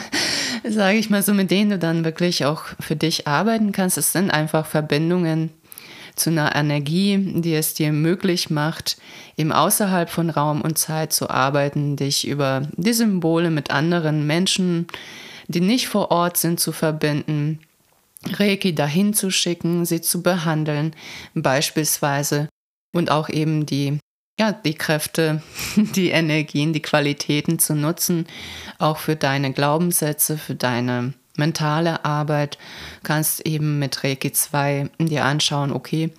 sage 0.64 0.98
ich 0.98 1.10
mal 1.10 1.22
so, 1.22 1.34
mit 1.34 1.50
denen 1.50 1.70
du 1.70 1.78
dann 1.78 2.04
wirklich 2.04 2.44
auch 2.44 2.62
für 2.78 2.94
dich 2.94 3.26
arbeiten 3.26 3.72
kannst. 3.72 3.98
Es 3.98 4.12
sind 4.12 4.30
einfach 4.30 4.66
Verbindungen 4.66 5.50
zu 6.14 6.30
einer 6.30 6.54
Energie, 6.54 7.18
die 7.18 7.54
es 7.54 7.74
dir 7.74 7.90
möglich 7.90 8.50
macht, 8.50 8.98
eben 9.36 9.50
außerhalb 9.50 10.08
von 10.08 10.30
Raum 10.30 10.60
und 10.60 10.78
Zeit 10.78 11.12
zu 11.12 11.28
arbeiten, 11.28 11.96
dich 11.96 12.26
über 12.26 12.62
die 12.76 12.92
Symbole 12.92 13.50
mit 13.50 13.72
anderen 13.72 14.24
Menschen, 14.26 14.86
die 15.48 15.60
nicht 15.60 15.88
vor 15.88 16.12
Ort 16.12 16.36
sind, 16.36 16.60
zu 16.60 16.70
verbinden, 16.70 17.58
Reiki 18.24 18.76
dahin 18.76 19.12
zu 19.12 19.30
schicken, 19.32 19.84
sie 19.84 20.00
zu 20.00 20.22
behandeln, 20.22 20.94
beispielsweise, 21.34 22.48
und 22.94 23.10
auch 23.10 23.28
eben 23.28 23.66
die 23.66 23.98
ja, 24.38 24.52
die 24.52 24.74
Kräfte, 24.74 25.42
die 25.76 26.10
Energien, 26.10 26.72
die 26.72 26.82
Qualitäten 26.82 27.58
zu 27.58 27.74
nutzen, 27.74 28.26
auch 28.78 28.98
für 28.98 29.16
deine 29.16 29.52
Glaubenssätze, 29.52 30.38
für 30.38 30.54
deine 30.54 31.12
mentale 31.36 32.04
Arbeit, 32.04 32.58
kannst 33.02 33.46
eben 33.46 33.78
mit 33.78 34.02
Reiki 34.02 34.32
2 34.32 34.90
dir 34.98 35.24
anschauen, 35.24 35.72
okay, 35.72 36.12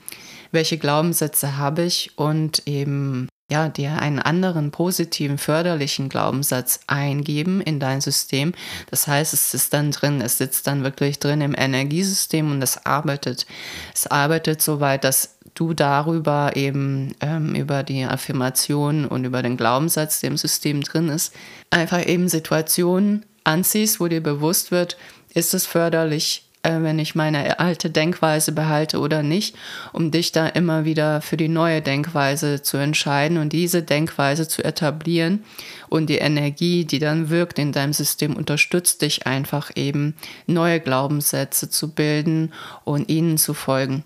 welche 0.51 0.77
Glaubenssätze 0.77 1.57
habe 1.57 1.83
ich 1.83 2.11
und 2.17 2.63
eben 2.65 3.27
ja, 3.51 3.67
dir 3.67 3.99
einen 3.99 4.19
anderen 4.19 4.69
positiven, 4.69 5.39
förderlichen 5.39 6.07
Glaubenssatz 6.07 6.81
eingeben 6.85 7.61
in 7.61 7.79
dein 7.79 7.99
System. 7.99 8.53
Das 8.91 9.07
heißt, 9.07 9.33
es 9.33 9.55
ist 9.55 9.73
dann 9.73 9.89
drin, 9.89 10.21
es 10.21 10.37
sitzt 10.37 10.67
dann 10.67 10.83
wirklich 10.83 11.17
drin 11.17 11.41
im 11.41 11.55
Energiesystem 11.57 12.51
und 12.51 12.61
es 12.61 12.85
arbeitet. 12.85 13.47
Es 13.93 14.05
arbeitet 14.05 14.61
so 14.61 14.79
weit, 14.79 15.03
dass 15.03 15.38
du 15.59 15.73
darüber 15.73 16.55
eben 16.55 17.13
ähm, 17.19 17.53
über 17.53 17.83
die 17.83 18.05
Affirmation 18.05 19.05
und 19.05 19.25
über 19.25 19.41
den 19.41 19.57
Glaubenssatz, 19.57 20.21
der 20.21 20.29
im 20.29 20.37
System 20.37 20.81
drin 20.81 21.09
ist, 21.09 21.35
einfach 21.69 22.05
eben 22.05 22.29
Situationen 22.29 23.25
anziehst, 23.43 23.99
wo 23.99 24.07
dir 24.07 24.23
bewusst 24.23 24.71
wird, 24.71 24.97
ist 25.33 25.53
es 25.53 25.65
förderlich, 25.65 26.45
äh, 26.63 26.81
wenn 26.81 26.97
ich 26.97 27.13
meine 27.13 27.59
alte 27.59 27.89
Denkweise 27.89 28.53
behalte 28.53 28.99
oder 28.99 29.21
nicht, 29.21 29.55
um 29.91 30.11
dich 30.11 30.31
da 30.31 30.47
immer 30.47 30.85
wieder 30.85 31.19
für 31.19 31.35
die 31.35 31.49
neue 31.49 31.81
Denkweise 31.81 32.61
zu 32.61 32.77
entscheiden 32.77 33.37
und 33.37 33.51
diese 33.51 33.83
Denkweise 33.83 34.47
zu 34.47 34.63
etablieren 34.63 35.43
und 35.89 36.09
die 36.09 36.19
Energie, 36.19 36.85
die 36.85 36.99
dann 36.99 37.29
wirkt 37.29 37.59
in 37.59 37.73
deinem 37.73 37.93
System, 37.93 38.37
unterstützt 38.37 39.01
dich 39.01 39.27
einfach 39.27 39.71
eben 39.75 40.15
neue 40.47 40.79
Glaubenssätze 40.79 41.69
zu 41.69 41.89
bilden 41.93 42.53
und 42.85 43.09
ihnen 43.09 43.37
zu 43.37 43.53
folgen. 43.53 44.05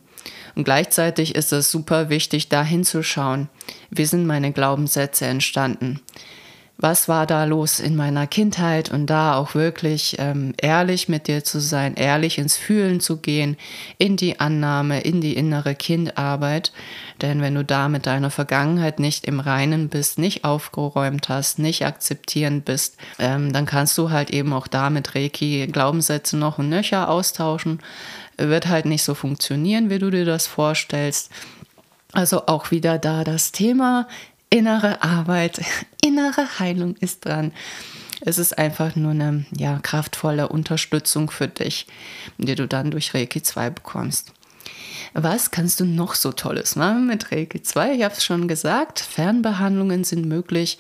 Und 0.56 0.64
gleichzeitig 0.64 1.36
ist 1.36 1.52
es 1.52 1.72
super 1.72 2.10
wichtig, 2.10 2.50
da 2.50 2.64
hinzuschauen, 2.64 3.50
wie 3.90 4.06
sind 4.06 4.26
meine 4.26 4.52
Glaubenssätze 4.52 5.26
entstanden 5.26 6.02
was 6.78 7.08
war 7.08 7.26
da 7.28 7.46
los 7.46 7.80
in 7.80 7.96
meiner 7.96 8.28
Kindheit 8.28 8.92
und 8.92 9.06
da 9.06 9.36
auch 9.36 9.56
wirklich 9.56 10.18
ähm, 10.20 10.54
ehrlich 10.58 11.08
mit 11.08 11.28
dir 11.28 11.44
zu 11.44 11.60
sein, 11.60 11.96
ehrlich 11.96 12.38
ins 12.38 12.58
Fühlen 12.58 13.00
zu 13.00 13.18
gehen, 13.18 13.58
in 14.00 14.18
die 14.18 14.40
Annahme, 14.40 15.02
in 15.02 15.22
die 15.22 15.36
innere 15.36 15.76
Kindarbeit. 15.76 16.74
Denn 17.22 17.42
wenn 17.42 17.56
du 17.56 17.64
da 17.64 17.90
mit 17.90 18.06
deiner 18.06 18.32
Vergangenheit 18.32 19.00
nicht 19.00 19.26
im 19.26 19.40
Reinen 19.40 19.88
bist, 19.88 20.18
nicht 20.18 20.44
aufgeräumt 20.44 21.30
hast, 21.30 21.60
nicht 21.60 21.86
akzeptierend 21.86 22.66
bist, 22.66 22.98
ähm, 23.20 23.54
dann 23.54 23.66
kannst 23.66 23.98
du 23.98 24.10
halt 24.10 24.32
eben 24.32 24.52
auch 24.52 24.68
da 24.68 24.90
mit 24.90 25.16
Reiki 25.16 25.68
Glaubenssätze 25.72 26.38
noch 26.38 26.58
und 26.58 26.70
nöcher 26.70 27.08
austauschen. 27.08 27.80
Wird 28.38 28.68
halt 28.68 28.86
nicht 28.86 29.04
so 29.04 29.14
funktionieren, 29.14 29.90
wie 29.90 30.00
du 30.00 30.10
dir 30.10 30.26
das 30.26 30.48
vorstellst. 30.48 31.32
Also 32.14 32.46
auch 32.48 32.72
wieder 32.72 33.00
da 33.00 33.24
das 33.24 33.52
Thema 33.52 34.08
innere 34.54 35.02
Arbeit, 35.02 35.62
innere 36.02 36.60
Heilung 36.60 36.96
ist 36.98 37.26
dran. 37.26 37.52
Es 38.22 38.38
ist 38.38 38.58
einfach 38.58 38.96
nur 38.96 39.12
eine 39.12 39.46
ja, 39.58 39.80
kraftvolle 39.80 40.48
Unterstützung 40.48 41.30
für 41.30 41.48
dich, 41.48 41.88
die 42.38 42.56
du 42.56 42.68
dann 42.68 42.92
durch 42.92 43.14
Reiki 43.14 43.42
2 43.42 43.72
bekommst. 43.72 44.32
Was 45.14 45.52
kannst 45.52 45.80
du 45.80 45.86
noch 45.86 46.16
so 46.16 46.32
Tolles 46.32 46.76
machen 46.76 47.08
mit 47.08 47.32
Reiki 47.32 47.62
2? 47.62 47.96
Ich 47.96 48.04
habe 48.04 48.14
es 48.14 48.24
schon 48.24 48.48
gesagt, 48.48 49.00
Fernbehandlungen 49.00 50.04
sind 50.04 50.26
möglich. 50.26 50.78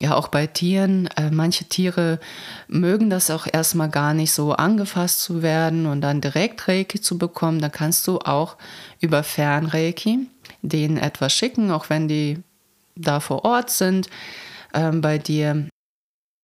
Ja, 0.00 0.14
auch 0.14 0.28
bei 0.28 0.46
Tieren. 0.46 1.06
Äh, 1.16 1.30
manche 1.30 1.64
Tiere 1.64 2.20
mögen 2.68 3.08
das 3.08 3.30
auch 3.30 3.46
erstmal 3.50 3.88
gar 3.88 4.12
nicht 4.12 4.32
so 4.32 4.52
angefasst 4.52 5.22
zu 5.22 5.42
werden 5.42 5.86
und 5.86 6.02
dann 6.02 6.20
direkt 6.20 6.68
Reiki 6.68 7.00
zu 7.00 7.16
bekommen. 7.16 7.60
Da 7.60 7.70
kannst 7.70 8.06
du 8.06 8.18
auch 8.18 8.56
über 9.00 9.22
Fernreiki 9.22 10.26
denen 10.60 10.98
etwas 10.98 11.32
schicken, 11.32 11.70
auch 11.70 11.88
wenn 11.88 12.08
die 12.08 12.42
da 12.96 13.20
vor 13.20 13.44
Ort 13.44 13.70
sind 13.70 14.08
ähm, 14.74 15.00
bei 15.00 15.18
dir, 15.18 15.68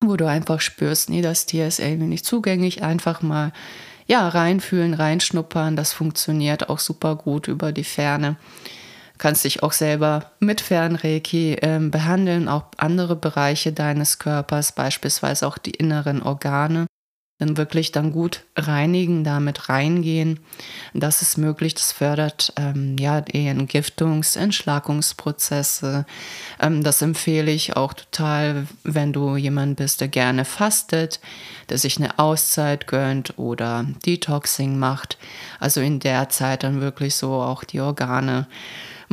wo 0.03 0.15
du 0.15 0.27
einfach 0.27 0.61
spürst, 0.61 1.09
nee, 1.09 1.21
das 1.21 1.45
Tier 1.45 1.67
ist 1.67 1.79
irgendwie 1.79 2.07
nicht 2.07 2.25
zugänglich, 2.25 2.83
einfach 2.83 3.21
mal 3.21 3.51
ja, 4.05 4.27
reinfühlen, 4.27 4.93
reinschnuppern, 4.93 5.75
das 5.75 5.93
funktioniert 5.93 6.69
auch 6.69 6.79
super 6.79 7.15
gut 7.15 7.47
über 7.47 7.71
die 7.71 7.85
Ferne. 7.85 8.35
Kannst 9.17 9.45
dich 9.45 9.63
auch 9.63 9.71
selber 9.71 10.31
mit 10.39 10.59
Fernreiki 10.59 11.57
ähm, 11.61 11.91
behandeln, 11.91 12.49
auch 12.49 12.65
andere 12.77 13.15
Bereiche 13.15 13.71
deines 13.71 14.19
Körpers, 14.19 14.73
beispielsweise 14.73 15.47
auch 15.47 15.57
die 15.57 15.71
inneren 15.71 16.21
Organe 16.21 16.87
dann 17.39 17.57
wirklich 17.57 17.91
dann 17.91 18.11
gut 18.11 18.43
reinigen, 18.55 19.23
damit 19.23 19.67
reingehen. 19.67 20.39
Das 20.93 21.21
ist 21.21 21.37
möglich, 21.37 21.73
das 21.73 21.91
fördert 21.91 22.53
ähm, 22.57 22.95
ja 22.99 23.21
die 23.21 23.47
Entgiftungs-, 23.47 24.37
Entschlackungsprozesse. 24.37 26.05
Ähm, 26.59 26.83
das 26.83 27.01
empfehle 27.01 27.51
ich 27.51 27.75
auch 27.75 27.93
total, 27.93 28.67
wenn 28.83 29.13
du 29.13 29.35
jemand 29.35 29.77
bist, 29.77 30.01
der 30.01 30.09
gerne 30.09 30.45
fastet, 30.45 31.19
der 31.69 31.79
sich 31.79 31.97
eine 31.97 32.19
Auszeit 32.19 32.87
gönnt 32.87 33.37
oder 33.37 33.85
Detoxing 34.05 34.77
macht. 34.77 35.17
Also 35.59 35.81
in 35.81 35.99
der 35.99 36.29
Zeit 36.29 36.63
dann 36.63 36.81
wirklich 36.81 37.15
so 37.15 37.33
auch 37.33 37.63
die 37.63 37.81
Organe 37.81 38.47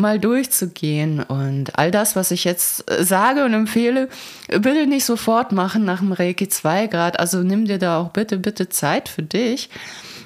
mal 0.00 0.18
durchzugehen. 0.18 1.22
Und 1.22 1.78
all 1.78 1.90
das, 1.90 2.16
was 2.16 2.30
ich 2.30 2.44
jetzt 2.44 2.90
äh, 2.90 3.04
sage 3.04 3.44
und 3.44 3.54
empfehle, 3.54 4.08
bitte 4.48 4.86
nicht 4.86 5.04
sofort 5.04 5.52
machen 5.52 5.84
nach 5.84 6.00
dem 6.00 6.12
Reiki 6.12 6.48
2 6.48 6.86
Grad. 6.88 7.20
Also 7.20 7.42
nimm 7.42 7.66
dir 7.66 7.78
da 7.78 7.98
auch 7.98 8.10
bitte, 8.10 8.38
bitte 8.38 8.68
Zeit 8.68 9.08
für 9.08 9.22
dich 9.22 9.70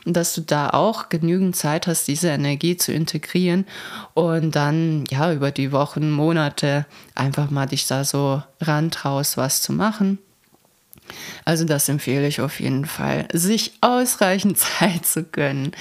dass 0.07 0.35
du 0.35 0.43
da 0.43 0.71
auch 0.71 1.09
genügend 1.09 1.57
Zeit 1.57 1.87
hast, 1.87 2.09
diese 2.09 2.28
Energie 2.28 2.76
zu 2.76 2.93
integrieren 2.93 3.64
und 4.12 4.54
dann 4.54 5.04
ja 5.11 5.33
über 5.33 5.50
die 5.50 5.73
Wochen, 5.73 6.11
Monate 6.11 6.87
einfach 7.14 7.50
mal 7.50 7.66
dich 7.66 7.87
da 7.87 8.04
so 8.04 8.43
rantraust, 8.61 9.37
was 9.37 9.62
zu 9.62 9.73
machen. 9.73 10.19
Also 11.45 11.64
das 11.64 11.88
empfehle 11.88 12.26
ich 12.26 12.40
auf 12.40 12.61
jeden 12.61 12.87
Fall, 12.87 13.28
sich 13.33 13.73
ausreichend 13.81 14.59
Zeit 14.78 15.07
zu 15.07 15.25
gönnen 15.25 15.73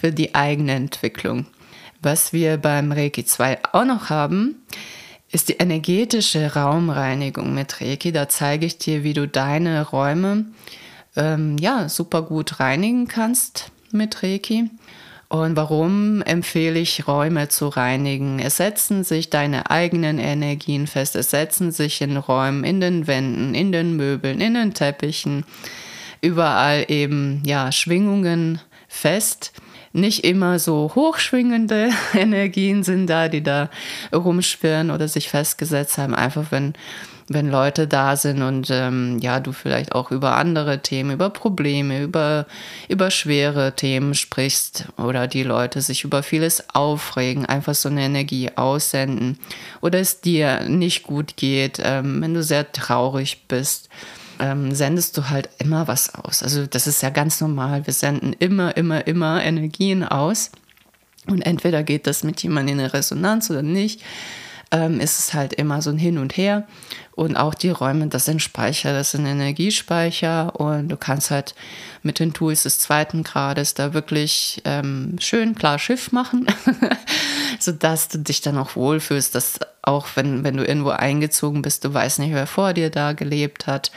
für 0.00 0.12
die 0.12 0.34
eigene 0.34 0.72
Entwicklung. 0.72 1.46
Was 2.00 2.32
wir 2.32 2.58
beim 2.58 2.92
Reiki 2.92 3.24
2 3.24 3.58
auch 3.72 3.84
noch 3.84 4.08
haben, 4.08 4.62
ist 5.30 5.48
die 5.48 5.54
energetische 5.54 6.54
Raumreinigung 6.54 7.54
mit 7.54 7.80
Reiki. 7.80 8.12
Da 8.12 8.28
zeige 8.28 8.66
ich 8.66 8.78
dir, 8.78 9.02
wie 9.02 9.14
du 9.14 9.26
deine 9.26 9.86
Räume 9.86 10.46
ähm, 11.16 11.58
ja, 11.58 11.88
super 11.88 12.22
gut 12.22 12.60
reinigen 12.60 13.08
kannst 13.08 13.72
mit 13.90 14.22
Reiki. 14.22 14.70
Und 15.28 15.56
warum 15.56 16.22
empfehle 16.22 16.78
ich 16.78 17.06
Räume 17.06 17.48
zu 17.48 17.68
reinigen? 17.68 18.38
Es 18.38 18.56
setzen 18.56 19.04
sich 19.04 19.28
deine 19.28 19.70
eigenen 19.70 20.18
Energien 20.18 20.86
fest, 20.86 21.16
es 21.16 21.30
setzen 21.30 21.70
sich 21.70 22.00
in 22.00 22.16
Räumen, 22.16 22.64
in 22.64 22.80
den 22.80 23.06
Wänden, 23.06 23.54
in 23.54 23.72
den 23.72 23.96
Möbeln, 23.96 24.40
in 24.40 24.54
den 24.54 24.72
Teppichen, 24.72 25.44
überall 26.22 26.86
eben 26.88 27.42
ja 27.44 27.72
Schwingungen 27.72 28.60
fest 28.88 29.52
nicht 29.92 30.24
immer 30.24 30.58
so 30.58 30.92
hochschwingende 30.94 31.90
Energien 32.14 32.82
sind 32.82 33.06
da, 33.06 33.28
die 33.28 33.42
da 33.42 33.70
rumschwirren 34.12 34.90
oder 34.90 35.08
sich 35.08 35.28
festgesetzt 35.28 35.98
haben. 35.98 36.14
Einfach 36.14 36.50
wenn, 36.50 36.74
wenn 37.28 37.50
Leute 37.50 37.86
da 37.86 38.16
sind 38.16 38.42
und 38.42 38.68
ähm, 38.70 39.18
ja, 39.18 39.40
du 39.40 39.52
vielleicht 39.52 39.92
auch 39.92 40.10
über 40.10 40.36
andere 40.36 40.80
Themen, 40.80 41.12
über 41.12 41.30
Probleme, 41.30 42.02
über, 42.02 42.46
über 42.88 43.10
schwere 43.10 43.74
Themen 43.74 44.14
sprichst 44.14 44.86
oder 44.96 45.26
die 45.26 45.42
Leute 45.42 45.80
sich 45.80 46.04
über 46.04 46.22
vieles 46.22 46.74
aufregen, 46.74 47.46
einfach 47.46 47.74
so 47.74 47.88
eine 47.88 48.02
Energie 48.02 48.50
aussenden 48.56 49.38
oder 49.80 50.00
es 50.00 50.20
dir 50.20 50.68
nicht 50.68 51.02
gut 51.02 51.36
geht, 51.36 51.80
ähm, 51.82 52.20
wenn 52.22 52.34
du 52.34 52.42
sehr 52.42 52.70
traurig 52.72 53.44
bist 53.48 53.88
ähm, 54.40 54.74
sendest 54.74 55.16
du 55.16 55.28
halt 55.28 55.48
immer 55.58 55.88
was 55.88 56.14
aus. 56.14 56.42
Also 56.42 56.66
das 56.66 56.86
ist 56.86 57.02
ja 57.02 57.10
ganz 57.10 57.40
normal. 57.40 57.86
Wir 57.86 57.94
senden 57.94 58.32
immer, 58.32 58.76
immer, 58.76 59.06
immer 59.06 59.42
Energien 59.42 60.04
aus. 60.04 60.50
Und 61.26 61.42
entweder 61.42 61.82
geht 61.82 62.06
das 62.06 62.24
mit 62.24 62.42
jemandem 62.42 62.74
in 62.76 62.80
eine 62.80 62.94
Resonanz 62.94 63.50
oder 63.50 63.62
nicht. 63.62 64.02
Ähm, 64.70 65.00
ist 65.00 65.18
es 65.18 65.34
halt 65.34 65.52
immer 65.54 65.82
so 65.82 65.90
ein 65.90 65.98
Hin 65.98 66.18
und 66.18 66.36
Her. 66.36 66.66
Und 67.18 67.36
auch 67.36 67.54
die 67.54 67.70
Räume, 67.70 68.06
das 68.06 68.26
sind 68.26 68.40
Speicher, 68.40 68.92
das 68.92 69.10
sind 69.10 69.26
Energiespeicher. 69.26 70.54
Und 70.54 70.88
du 70.88 70.96
kannst 70.96 71.32
halt 71.32 71.56
mit 72.04 72.20
den 72.20 72.32
Tools 72.32 72.62
des 72.62 72.78
zweiten 72.78 73.24
Grades 73.24 73.74
da 73.74 73.92
wirklich 73.92 74.62
ähm, 74.64 75.16
schön 75.18 75.56
klar 75.56 75.80
Schiff 75.80 76.12
machen, 76.12 76.46
sodass 77.58 78.06
du 78.06 78.18
dich 78.18 78.40
dann 78.40 78.56
auch 78.56 78.76
wohlfühlst, 78.76 79.34
dass 79.34 79.58
auch 79.82 80.06
wenn, 80.14 80.44
wenn 80.44 80.56
du 80.56 80.64
irgendwo 80.64 80.90
eingezogen 80.90 81.60
bist, 81.60 81.84
du 81.84 81.92
weißt 81.92 82.20
nicht, 82.20 82.34
wer 82.34 82.46
vor 82.46 82.72
dir 82.72 82.88
da 82.88 83.14
gelebt 83.14 83.66
hat 83.66 83.90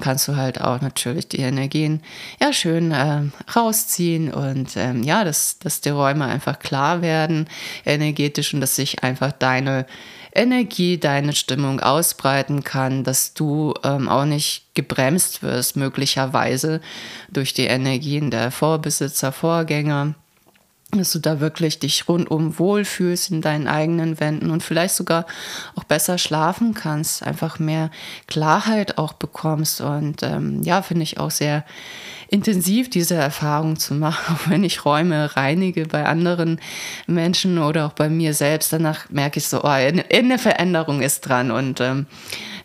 kannst 0.00 0.26
du 0.26 0.34
halt 0.34 0.60
auch 0.60 0.80
natürlich 0.80 1.28
die 1.28 1.38
Energien 1.38 2.02
ja 2.40 2.52
schön 2.52 2.90
äh, 2.90 3.22
rausziehen 3.54 4.32
und 4.32 4.76
ähm, 4.76 5.04
ja, 5.04 5.22
dass, 5.22 5.60
dass 5.60 5.82
die 5.82 5.90
Räume 5.90 6.24
einfach 6.24 6.58
klar 6.58 7.00
werden 7.00 7.48
energetisch 7.84 8.54
und 8.54 8.60
dass 8.60 8.74
sich 8.74 9.04
einfach 9.04 9.30
deine 9.30 9.86
Energie, 10.34 10.98
deine 10.98 11.32
Stimmung 11.32 11.80
ausbreiten 11.80 12.64
kann, 12.64 13.04
dass 13.04 13.34
du 13.34 13.74
ähm, 13.84 14.08
auch 14.08 14.24
nicht 14.24 14.74
gebremst 14.74 15.42
wirst, 15.42 15.76
möglicherweise 15.76 16.80
durch 17.30 17.54
die 17.54 17.66
Energien 17.66 18.30
der 18.30 18.50
Vorbesitzer, 18.50 19.30
Vorgänger 19.32 20.14
dass 20.98 21.12
du 21.12 21.18
da 21.18 21.40
wirklich 21.40 21.78
dich 21.78 22.08
rundum 22.08 22.58
wohlfühlst 22.58 23.30
in 23.30 23.40
deinen 23.40 23.68
eigenen 23.68 24.20
Wänden 24.20 24.50
und 24.50 24.62
vielleicht 24.62 24.94
sogar 24.94 25.26
auch 25.74 25.84
besser 25.84 26.18
schlafen 26.18 26.74
kannst, 26.74 27.22
einfach 27.22 27.58
mehr 27.58 27.90
Klarheit 28.26 28.98
auch 28.98 29.12
bekommst. 29.12 29.80
Und 29.80 30.22
ähm, 30.22 30.62
ja, 30.62 30.82
finde 30.82 31.02
ich 31.02 31.18
auch 31.18 31.30
sehr 31.30 31.64
intensiv, 32.28 32.90
diese 32.90 33.14
Erfahrung 33.14 33.78
zu 33.78 33.94
machen, 33.94 34.34
auch 34.34 34.40
wenn 34.50 34.64
ich 34.64 34.84
Räume 34.84 35.36
reinige 35.36 35.86
bei 35.86 36.04
anderen 36.04 36.60
Menschen 37.06 37.58
oder 37.58 37.86
auch 37.86 37.92
bei 37.92 38.08
mir 38.08 38.34
selbst. 38.34 38.72
Danach 38.72 39.08
merke 39.10 39.38
ich 39.38 39.48
so, 39.48 39.62
oh, 39.62 39.68
eine 39.68 40.38
Veränderung 40.38 41.00
ist 41.00 41.20
dran 41.22 41.50
und 41.50 41.80
ähm, 41.80 42.06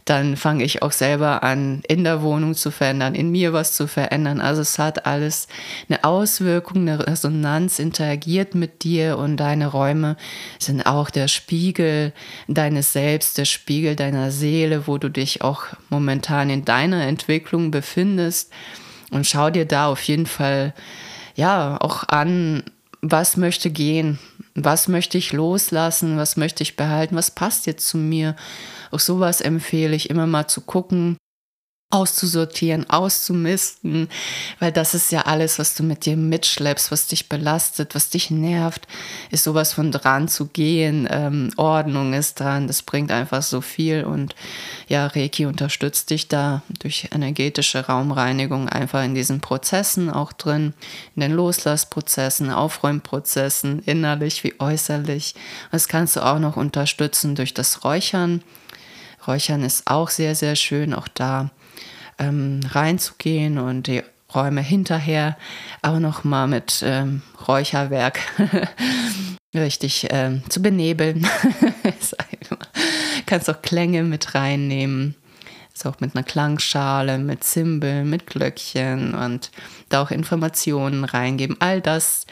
dann 0.09 0.37
fange 0.37 0.63
ich 0.63 0.81
auch 0.81 0.91
selber 0.91 1.43
an, 1.43 1.83
in 1.87 2.03
der 2.03 2.23
Wohnung 2.23 2.55
zu 2.55 2.71
verändern, 2.71 3.13
in 3.13 3.29
mir 3.29 3.53
was 3.53 3.73
zu 3.73 3.85
verändern. 3.85 4.41
Also 4.41 4.61
es 4.61 4.79
hat 4.79 5.05
alles 5.05 5.47
eine 5.87 6.03
Auswirkung, 6.03 6.77
eine 6.77 7.05
Resonanz, 7.05 7.77
interagiert 7.77 8.55
mit 8.55 8.83
dir 8.83 9.19
und 9.19 9.37
deine 9.37 9.67
Räume 9.67 10.17
sind 10.57 10.85
auch 10.87 11.11
der 11.11 11.27
Spiegel 11.27 12.11
deines 12.47 12.91
Selbst, 12.91 13.37
der 13.37 13.45
Spiegel 13.45 13.95
deiner 13.95 14.31
Seele, 14.31 14.87
wo 14.87 14.97
du 14.97 15.09
dich 15.09 15.43
auch 15.43 15.65
momentan 15.89 16.49
in 16.49 16.65
deiner 16.65 17.05
Entwicklung 17.05 17.69
befindest. 17.69 18.51
Und 19.11 19.27
schau 19.27 19.51
dir 19.51 19.65
da 19.65 19.87
auf 19.87 20.01
jeden 20.03 20.25
Fall 20.25 20.73
ja 21.35 21.77
auch 21.79 22.07
an, 22.07 22.63
was 23.01 23.37
möchte 23.37 23.69
gehen, 23.69 24.17
was 24.55 24.87
möchte 24.87 25.17
ich 25.17 25.33
loslassen, 25.33 26.17
was 26.17 26.37
möchte 26.37 26.63
ich 26.63 26.75
behalten, 26.75 27.15
was 27.15 27.31
passt 27.31 27.65
jetzt 27.65 27.87
zu 27.87 27.97
mir? 27.97 28.35
Auch 28.91 28.99
sowas 28.99 29.41
empfehle 29.41 29.95
ich 29.95 30.09
immer 30.09 30.27
mal 30.27 30.47
zu 30.47 30.61
gucken, 30.61 31.17
auszusortieren, 31.91 32.87
auszumisten, 32.87 34.09
weil 34.59 34.71
das 34.71 34.93
ist 34.93 35.11
ja 35.11 35.21
alles, 35.21 35.57
was 35.57 35.73
du 35.73 35.81
mit 35.81 36.05
dir 36.05 36.17
mitschleppst, 36.17 36.91
was 36.91 37.07
dich 37.07 37.29
belastet, 37.29 37.95
was 37.95 38.11
dich 38.11 38.29
nervt, 38.29 38.87
ist 39.31 39.43
sowas 39.43 39.73
von 39.73 39.91
dran 39.91 40.27
zu 40.27 40.45
gehen, 40.45 41.07
ähm, 41.09 41.51
Ordnung 41.57 42.13
ist 42.13 42.39
dran, 42.39 42.67
das 42.67 42.83
bringt 42.83 43.11
einfach 43.11 43.41
so 43.41 43.61
viel 43.61 44.03
und 44.03 44.35
ja, 44.87 45.07
Reiki 45.07 45.47
unterstützt 45.47 46.11
dich 46.11 46.27
da 46.27 46.61
durch 46.77 47.09
energetische 47.11 47.87
Raumreinigung 47.87 48.69
einfach 48.69 49.03
in 49.03 49.15
diesen 49.15 49.41
Prozessen 49.41 50.11
auch 50.11 50.31
drin, 50.31 50.75
in 51.15 51.21
den 51.21 51.31
Loslassprozessen, 51.31 52.51
Aufräumprozessen, 52.51 53.81
innerlich 53.83 54.43
wie 54.43 54.53
äußerlich. 54.59 55.33
Das 55.71 55.87
kannst 55.87 56.15
du 56.15 56.21
auch 56.23 56.37
noch 56.37 56.55
unterstützen 56.55 57.33
durch 57.33 57.55
das 57.55 57.83
Räuchern. 57.83 58.43
Räuchern 59.25 59.63
ist 59.63 59.87
auch 59.87 60.09
sehr, 60.09 60.35
sehr 60.35 60.55
schön, 60.55 60.93
auch 60.93 61.07
da 61.07 61.49
ähm, 62.19 62.59
reinzugehen 62.69 63.57
und 63.57 63.87
die 63.87 64.03
Räume 64.33 64.61
hinterher 64.61 65.37
auch 65.81 65.99
nochmal 65.99 66.47
mit 66.47 66.83
ähm, 66.85 67.21
Räucherwerk 67.47 68.19
richtig 69.55 70.07
ähm, 70.11 70.43
zu 70.49 70.61
benebeln. 70.61 71.27
Kannst 73.25 73.49
auch 73.49 73.61
Klänge 73.61 74.03
mit 74.03 74.35
reinnehmen. 74.35 75.15
Ist 75.73 75.85
auch 75.85 75.99
mit 75.99 76.15
einer 76.15 76.23
Klangschale, 76.23 77.17
mit 77.17 77.43
Zimbeln, 77.43 78.09
mit 78.09 78.27
Glöckchen 78.27 79.13
und 79.15 79.49
da 79.87 80.01
auch 80.01 80.11
Informationen 80.11 81.05
reingeben. 81.05 81.55
All 81.59 81.81
das 81.81 82.27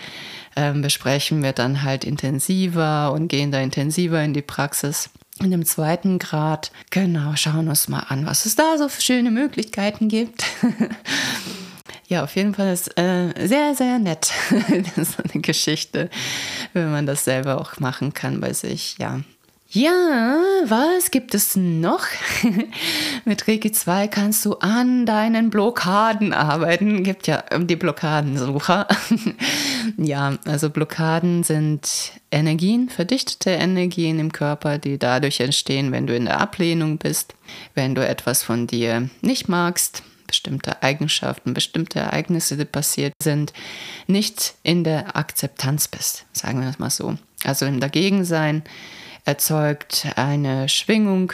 ähm, 0.55 0.81
besprechen 0.81 1.41
wir 1.43 1.53
dann 1.53 1.83
halt 1.83 2.03
intensiver 2.03 3.11
und 3.13 3.27
gehen 3.27 3.51
da 3.51 3.59
intensiver 3.59 4.21
in 4.23 4.33
die 4.33 4.41
Praxis 4.41 5.09
in 5.43 5.51
dem 5.51 5.65
zweiten 5.65 6.19
Grad. 6.19 6.71
Genau, 6.89 7.35
schauen 7.35 7.67
uns 7.67 7.87
mal 7.87 8.05
an, 8.07 8.25
was 8.25 8.45
es 8.45 8.55
da 8.55 8.77
so 8.77 8.89
für 8.89 9.01
schöne 9.01 9.31
Möglichkeiten 9.31 10.07
gibt. 10.07 10.43
ja, 12.07 12.23
auf 12.23 12.35
jeden 12.35 12.53
Fall 12.53 12.73
ist 12.73 12.97
äh, 12.97 13.47
sehr, 13.47 13.75
sehr 13.75 13.99
nett. 13.99 14.31
ist 14.95 15.19
eine 15.19 15.41
Geschichte, 15.41 16.09
wenn 16.73 16.91
man 16.91 17.05
das 17.05 17.23
selber 17.25 17.59
auch 17.59 17.79
machen 17.79 18.13
kann 18.13 18.39
bei 18.39 18.53
sich. 18.53 18.97
Ja, 18.99 19.21
ja, 19.69 20.37
was 20.65 21.11
gibt 21.11 21.35
es 21.35 21.57
noch? 21.57 22.05
Mit 23.25 23.47
Reiki 23.47 23.71
2 23.71 24.07
kannst 24.07 24.45
du 24.45 24.53
an 24.55 25.05
deinen 25.05 25.49
Blockaden 25.49 26.31
arbeiten. 26.31 27.03
Gibt 27.03 27.27
ja 27.27 27.43
die 27.57 27.75
Blockadensucher. 27.75 28.87
ja, 29.97 30.37
also 30.45 30.69
Blockaden 30.69 31.43
sind 31.43 32.13
Energien, 32.31 32.87
verdichtete 32.89 33.49
Energien 33.49 34.19
im 34.19 34.31
Körper, 34.31 34.77
die 34.77 34.97
dadurch 34.97 35.41
entstehen, 35.41 35.91
wenn 35.91 36.07
du 36.07 36.15
in 36.15 36.25
der 36.25 36.39
Ablehnung 36.39 36.97
bist, 36.97 37.35
wenn 37.75 37.93
du 37.93 38.07
etwas 38.07 38.43
von 38.43 38.67
dir 38.67 39.09
nicht 39.21 39.49
magst, 39.49 40.01
bestimmte 40.27 40.81
Eigenschaften, 40.81 41.53
bestimmte 41.53 41.99
Ereignisse, 41.99 42.55
die 42.55 42.65
passiert 42.65 43.13
sind, 43.21 43.51
nicht 44.07 44.55
in 44.63 44.85
der 44.85 45.17
Akzeptanz 45.17 45.89
bist, 45.89 46.25
sagen 46.31 46.59
wir 46.59 46.67
das 46.67 46.79
mal 46.79 46.89
so. 46.89 47.17
Also 47.43 47.65
im 47.65 47.79
Dagegensein 47.79 48.63
erzeugt 49.27 50.07
eine 50.15 50.69
Schwingung, 50.69 51.33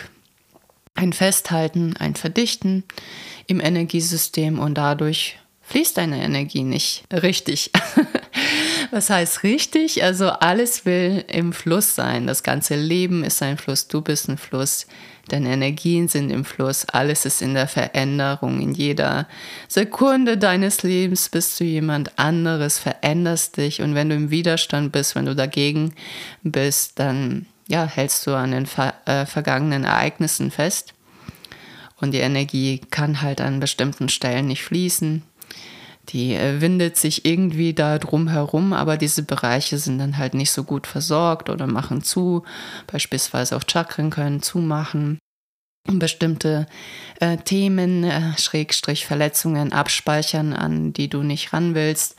ein 0.95 1.13
Festhalten, 1.13 1.95
ein 1.97 2.15
Verdichten 2.15 2.84
im 3.47 3.60
Energiesystem 3.60 4.60
und 4.60 4.75
dadurch 4.75 5.38
fließt 5.62 5.97
deine 5.97 6.21
Energie 6.23 6.63
nicht 6.63 7.06
richtig. 7.13 7.71
Was 8.91 9.10
heißt 9.10 9.43
richtig? 9.43 10.03
Also 10.03 10.29
alles 10.29 10.86
will 10.86 11.23
im 11.27 11.53
Fluss 11.53 11.95
sein. 11.95 12.27
Das 12.27 12.43
ganze 12.43 12.75
Leben 12.75 13.23
ist 13.23 13.41
ein 13.41 13.58
Fluss. 13.58 13.88
Du 13.88 14.01
bist 14.01 14.27
ein 14.27 14.38
Fluss. 14.38 14.88
Deine 15.29 15.53
Energien 15.53 16.08
sind 16.08 16.32
im 16.32 16.45
Fluss. 16.45 16.86
Alles 16.86 17.25
ist 17.25 17.41
in 17.41 17.53
der 17.53 17.67
Veränderung. 17.67 18.60
In 18.60 18.73
jeder 18.73 19.27
Sekunde 19.67 20.38
deines 20.38 20.84
Lebens 20.84 21.29
bist 21.29 21.60
du 21.60 21.63
jemand 21.63 22.19
anderes, 22.19 22.77
veränderst 22.77 23.58
dich. 23.58 23.82
Und 23.82 23.95
wenn 23.95 24.10
du 24.10 24.15
im 24.15 24.32
Widerstand 24.32 24.91
bist, 24.91 25.15
wenn 25.15 25.25
du 25.25 25.36
dagegen 25.36 25.93
bist, 26.43 26.99
dann 26.99 27.45
ja, 27.67 27.86
hältst 27.86 28.26
du 28.28 28.36
an 28.36 28.52
den 28.52 28.65
ver 28.65 28.93
äh, 29.06 29.26
vergangenen 29.26 29.84
Ereignissen 29.84 30.52
fest. 30.52 30.93
Und 31.99 32.12
die 32.12 32.19
Energie 32.19 32.82
kann 32.91 33.21
halt 33.21 33.39
an 33.39 33.60
bestimmten 33.60 34.10
Stellen 34.10 34.47
nicht 34.47 34.63
fließen. 34.63 35.23
Die 36.10 36.34
äh, 36.34 36.60
windet 36.60 36.97
sich 36.97 37.26
irgendwie 37.26 37.73
da 37.73 37.97
drum 37.97 38.28
herum, 38.28 38.73
aber 38.73 38.97
diese 38.97 39.23
Bereiche 39.23 39.78
sind 39.78 39.99
dann 39.99 40.17
halt 40.17 40.34
nicht 40.34 40.52
so 40.52 40.63
gut 40.63 40.86
versorgt 40.86 41.49
oder 41.49 41.65
machen 41.65 42.04
zu. 42.04 42.43
Beispielsweise 42.88 43.56
auch 43.56 43.63
Chakren 43.65 44.10
können 44.10 44.41
zumachen. 44.41 45.17
Bestimmte 45.86 46.65
äh, 47.19 47.38
Themen, 47.38 48.04
äh, 48.04 48.38
Schrägstrich 48.38 49.06
Verletzungen 49.06 49.71
abspeichern, 49.71 50.54
an 50.54 50.93
die 50.93 51.10
du 51.10 51.23
nicht 51.23 51.54
ran 51.54 51.76
willst 51.76 52.17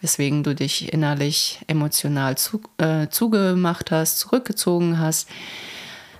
weswegen 0.00 0.42
du 0.42 0.54
dich 0.54 0.92
innerlich 0.92 1.60
emotional 1.66 2.36
zu, 2.36 2.60
äh, 2.78 3.08
zugemacht 3.08 3.90
hast, 3.90 4.18
zurückgezogen 4.18 4.98
hast. 4.98 5.28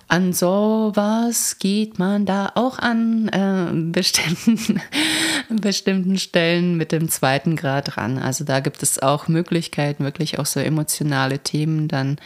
An 0.07 0.33
sowas 0.33 1.57
geht 1.59 1.99
man 1.99 2.25
da 2.25 2.51
auch 2.55 2.79
an 2.79 3.27
äh, 3.27 3.91
bestimmten 3.91 4.81
bestimmten 5.49 6.17
Stellen 6.17 6.77
mit 6.77 6.91
dem 6.91 7.09
zweiten 7.09 7.55
Grad 7.55 7.95
ran. 7.95 8.17
Also 8.17 8.43
da 8.43 8.59
gibt 8.59 8.81
es 8.81 8.99
auch 8.99 9.27
Möglichkeiten, 9.27 10.03
wirklich 10.03 10.39
auch 10.39 10.47
so 10.47 10.59
emotionale 10.59 11.37
Themen 11.37 11.87
dann 11.87 12.17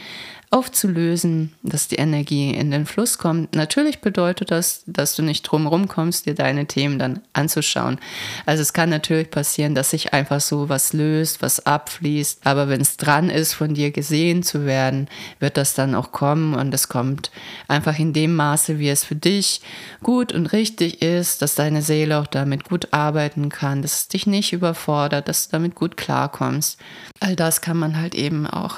aufzulösen, 0.54 1.52
dass 1.64 1.88
die 1.88 1.96
Energie 1.96 2.54
in 2.54 2.70
den 2.70 2.86
Fluss 2.86 3.18
kommt. 3.18 3.56
Natürlich 3.56 4.00
bedeutet 4.00 4.52
das, 4.52 4.84
dass 4.86 5.16
du 5.16 5.22
nicht 5.24 5.42
drumherum 5.42 5.88
kommst, 5.88 6.26
dir 6.26 6.34
deine 6.36 6.66
Themen 6.66 7.00
dann 7.00 7.22
anzuschauen. 7.32 7.98
Also 8.46 8.62
es 8.62 8.72
kann 8.72 8.88
natürlich 8.88 9.32
passieren, 9.32 9.74
dass 9.74 9.90
sich 9.90 10.14
einfach 10.14 10.40
so 10.40 10.68
was 10.68 10.92
löst, 10.92 11.42
was 11.42 11.66
abfließt. 11.66 12.46
Aber 12.46 12.68
wenn 12.68 12.80
es 12.80 12.96
dran 12.96 13.30
ist, 13.30 13.52
von 13.52 13.74
dir 13.74 13.90
gesehen 13.90 14.44
zu 14.44 14.64
werden, 14.64 15.08
wird 15.40 15.56
das 15.56 15.74
dann 15.74 15.96
auch 15.96 16.12
kommen 16.12 16.54
und 16.54 16.72
es 16.72 16.88
kommt 16.88 17.32
einfach 17.66 17.98
in 17.98 18.12
dem 18.12 18.36
Maße, 18.36 18.78
wie 18.78 18.90
es 18.90 19.02
für 19.02 19.16
dich 19.16 19.60
gut 20.04 20.32
und 20.32 20.52
richtig 20.52 21.02
ist, 21.02 21.42
dass 21.42 21.56
deine 21.56 21.82
Seele 21.82 22.20
auch 22.20 22.28
damit 22.28 22.62
gut 22.62 22.92
arbeiten 22.92 23.48
kann, 23.48 23.82
dass 23.82 23.94
es 23.94 24.08
dich 24.08 24.28
nicht 24.28 24.52
überfordert, 24.52 25.26
dass 25.26 25.48
du 25.48 25.56
damit 25.56 25.74
gut 25.74 25.96
klarkommst. 25.96 26.78
All 27.18 27.34
das 27.34 27.60
kann 27.60 27.76
man 27.76 27.98
halt 27.98 28.14
eben 28.14 28.46
auch 28.46 28.76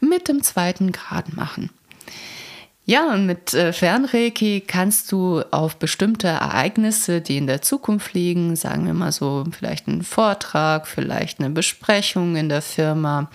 mit 0.00 0.28
dem 0.28 0.44
zweiten 0.44 0.92
Grad 0.92 1.15
Schaden 1.16 1.34
machen. 1.34 1.70
Ja, 2.88 3.12
und 3.12 3.26
mit 3.26 3.52
äh, 3.52 3.72
Fernreiki 3.72 4.62
kannst 4.64 5.10
du 5.10 5.42
auf 5.50 5.76
bestimmte 5.76 6.28
Ereignisse, 6.28 7.20
die 7.20 7.36
in 7.36 7.48
der 7.48 7.60
Zukunft 7.60 8.14
liegen, 8.14 8.54
sagen 8.54 8.86
wir 8.86 8.94
mal 8.94 9.10
so, 9.10 9.42
vielleicht 9.50 9.88
einen 9.88 10.04
Vortrag, 10.04 10.86
vielleicht 10.86 11.40
eine 11.40 11.50
Besprechung 11.50 12.36
in 12.36 12.48
der 12.48 12.62
Firma, 12.62 13.28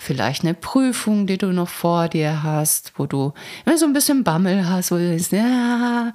vielleicht 0.00 0.42
eine 0.42 0.54
Prüfung, 0.54 1.28
die 1.28 1.38
du 1.38 1.52
noch 1.52 1.68
vor 1.68 2.08
dir 2.08 2.42
hast, 2.42 2.92
wo 2.96 3.06
du 3.06 3.34
immer 3.64 3.78
so 3.78 3.86
ein 3.86 3.92
bisschen 3.92 4.24
Bammel 4.24 4.68
hast, 4.68 4.90
wo 4.90 4.96
du 4.96 5.08
denkst, 5.08 5.30
ja, 5.30 6.12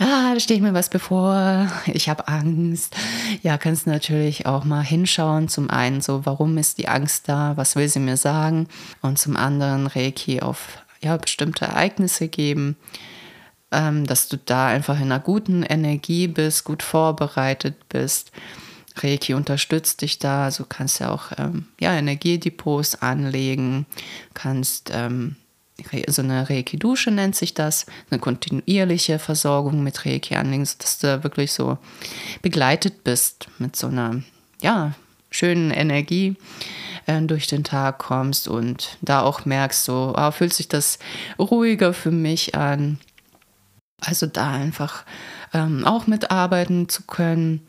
ja, 0.00 0.32
da 0.32 0.40
steht 0.40 0.62
mir 0.62 0.72
was 0.72 0.88
bevor, 0.88 1.70
ich 1.84 2.08
habe 2.08 2.28
Angst. 2.28 2.96
Ja, 3.42 3.58
kannst 3.58 3.86
natürlich 3.86 4.46
auch 4.46 4.64
mal 4.64 4.82
hinschauen. 4.82 5.48
Zum 5.48 5.68
einen 5.68 6.00
so, 6.00 6.24
warum 6.24 6.56
ist 6.56 6.78
die 6.78 6.88
Angst 6.88 7.28
da, 7.28 7.58
was 7.58 7.76
will 7.76 7.90
sie 7.90 8.00
mir 8.00 8.16
sagen? 8.16 8.68
Und 9.02 9.18
zum 9.18 9.36
anderen 9.36 9.86
Reiki 9.86 10.40
auf 10.40 10.78
ja, 11.06 11.16
bestimmte 11.16 11.64
Ereignisse 11.64 12.28
geben, 12.28 12.76
ähm, 13.72 14.06
dass 14.06 14.28
du 14.28 14.36
da 14.36 14.66
einfach 14.66 14.96
in 14.96 15.04
einer 15.04 15.20
guten 15.20 15.62
Energie 15.62 16.28
bist, 16.28 16.64
gut 16.64 16.82
vorbereitet 16.82 17.88
bist. 17.88 18.32
Reiki 18.96 19.34
unterstützt 19.34 20.00
dich 20.02 20.18
da, 20.18 20.44
also 20.44 20.64
kannst 20.68 21.00
ja 21.00 21.10
auch 21.10 21.32
ähm, 21.38 21.66
ja, 21.80 21.94
Energiedepots 21.94 23.02
anlegen, 23.02 23.86
kannst 24.34 24.90
ähm, 24.92 25.36
so 26.08 26.22
eine 26.22 26.48
Reiki-Dusche 26.48 27.10
nennt 27.10 27.36
sich 27.36 27.52
das, 27.52 27.84
eine 28.10 28.18
kontinuierliche 28.18 29.18
Versorgung 29.18 29.82
mit 29.82 30.06
Reiki 30.06 30.34
anlegen, 30.34 30.66
dass 30.78 30.98
du 30.98 31.22
wirklich 31.22 31.52
so 31.52 31.76
begleitet 32.40 33.04
bist 33.04 33.48
mit 33.58 33.76
so 33.76 33.88
einer 33.88 34.22
ja, 34.62 34.94
schönen 35.30 35.70
Energie 35.70 36.36
äh, 37.06 37.20
durch 37.22 37.46
den 37.46 37.64
Tag 37.64 37.98
kommst 37.98 38.48
und 38.48 38.98
da 39.02 39.22
auch 39.22 39.44
merkst, 39.44 39.84
so 39.84 40.14
ah, 40.16 40.30
fühlt 40.30 40.54
sich 40.54 40.68
das 40.68 40.98
ruhiger 41.38 41.92
für 41.92 42.10
mich 42.10 42.54
an. 42.54 42.98
Also 44.00 44.26
da 44.26 44.50
einfach 44.50 45.04
ähm, 45.54 45.84
auch 45.86 46.06
mitarbeiten 46.06 46.88
zu 46.88 47.02
können. 47.04 47.66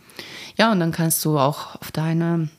Ja, 0.57 0.71
und 0.71 0.79
dann 0.79 0.91
kannst 0.91 1.23
du 1.23 1.39
auch 1.39 1.75
auf 1.75 1.91
deine 1.91 2.49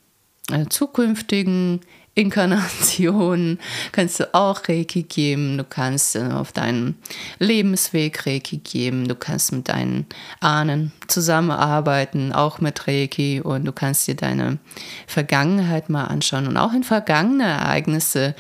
äh, 0.51 0.67
zukünftigen 0.69 1.81
Inkarnation 2.19 3.61
kannst 3.93 4.19
du 4.19 4.35
auch 4.35 4.69
Reiki 4.69 5.05
geben. 5.05 5.57
Du 5.57 5.63
kannst 5.63 6.17
äh, 6.17 6.25
auf 6.33 6.51
deinen 6.51 6.97
Lebensweg 7.39 8.27
Reiki 8.27 8.57
geben. 8.57 9.07
Du 9.07 9.15
kannst 9.15 9.53
mit 9.53 9.69
deinen 9.69 10.05
Ahnen 10.41 10.91
zusammenarbeiten, 11.07 12.33
auch 12.33 12.59
mit 12.59 12.89
Reiki. 12.89 13.41
Und 13.41 13.65
du 13.67 13.73
kannst 13.73 14.09
dir 14.09 14.17
deine 14.17 14.59
Vergangenheit 15.07 15.91
mal 15.91 16.07
anschauen 16.07 16.49
und 16.49 16.57
auch 16.57 16.73
in 16.73 16.83
vergangene 16.83 17.45
Ereignisse 17.45 18.35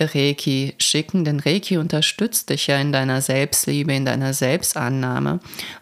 Reiki 0.00 0.74
schicken. 0.78 1.24
Denn 1.24 1.38
Reiki 1.38 1.76
unterstützt 1.76 2.50
dich 2.50 2.66
ja 2.66 2.78
in 2.78 2.90
deiner 2.90 3.20
Selbstliebe, 3.20 3.94
in 3.94 4.06
deiner 4.06 4.34
Selbstannahme. 4.34 5.34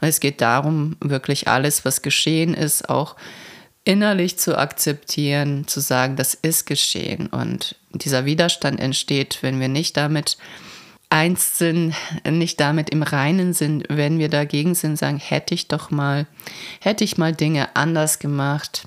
Und 0.03 0.09
es 0.09 0.21
geht 0.21 0.43
darum, 0.43 0.97
wirklich 1.01 1.49
alles, 1.49 1.87
was 1.87 2.03
geschehen 2.03 2.53
ist, 2.53 2.91
auch 2.91 3.17
innerlich 3.89 4.39
zu 4.39 4.59
akzeptieren, 4.59 5.67
zu 5.67 5.81
sagen, 5.81 6.15
das 6.17 6.35
ist 6.35 6.67
geschehen. 6.67 7.29
Und 7.29 7.75
dieser 7.95 8.27
Widerstand 8.27 8.81
entsteht, 8.81 9.39
wenn 9.41 9.61
wir 9.61 9.69
nicht 9.69 9.97
damit 9.97 10.37
eins 11.09 11.57
sind, 11.57 11.95
nicht 12.29 12.61
damit 12.61 12.91
im 12.91 13.03
Reinen 13.03 13.55
sind, 13.55 13.87
wenn 13.89 14.19
wir 14.19 14.29
dagegen 14.29 14.75
sind, 14.75 14.99
sagen, 14.99 15.17
hätte 15.17 15.55
ich 15.55 15.69
doch 15.69 15.91
mal, 15.91 16.27
hätte 16.81 17.03
ich 17.03 17.17
mal 17.17 17.33
Dinge 17.35 17.75
anders 17.77 18.19
gemacht, 18.19 18.87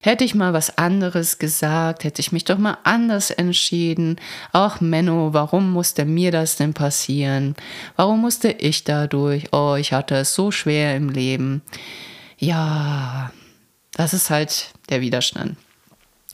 hätte 0.00 0.24
ich 0.24 0.34
mal 0.34 0.52
was 0.52 0.76
anderes 0.76 1.38
gesagt, 1.38 2.02
hätte 2.02 2.18
ich 2.20 2.32
mich 2.32 2.44
doch 2.44 2.58
mal 2.58 2.78
anders 2.82 3.30
entschieden. 3.30 4.16
Auch 4.52 4.80
Menno, 4.80 5.32
warum 5.34 5.70
musste 5.70 6.04
mir 6.04 6.32
das 6.32 6.56
denn 6.56 6.74
passieren? 6.74 7.54
Warum 7.94 8.20
musste 8.20 8.50
ich 8.50 8.82
dadurch? 8.82 9.52
Oh, 9.52 9.76
ich 9.78 9.92
hatte 9.92 10.16
es 10.16 10.34
so 10.34 10.50
schwer 10.50 10.96
im 10.96 11.10
Leben. 11.10 11.62
Ja, 12.38 13.30
das 13.94 14.14
ist 14.14 14.30
halt 14.30 14.72
der 14.88 15.00
Widerstand. 15.00 15.56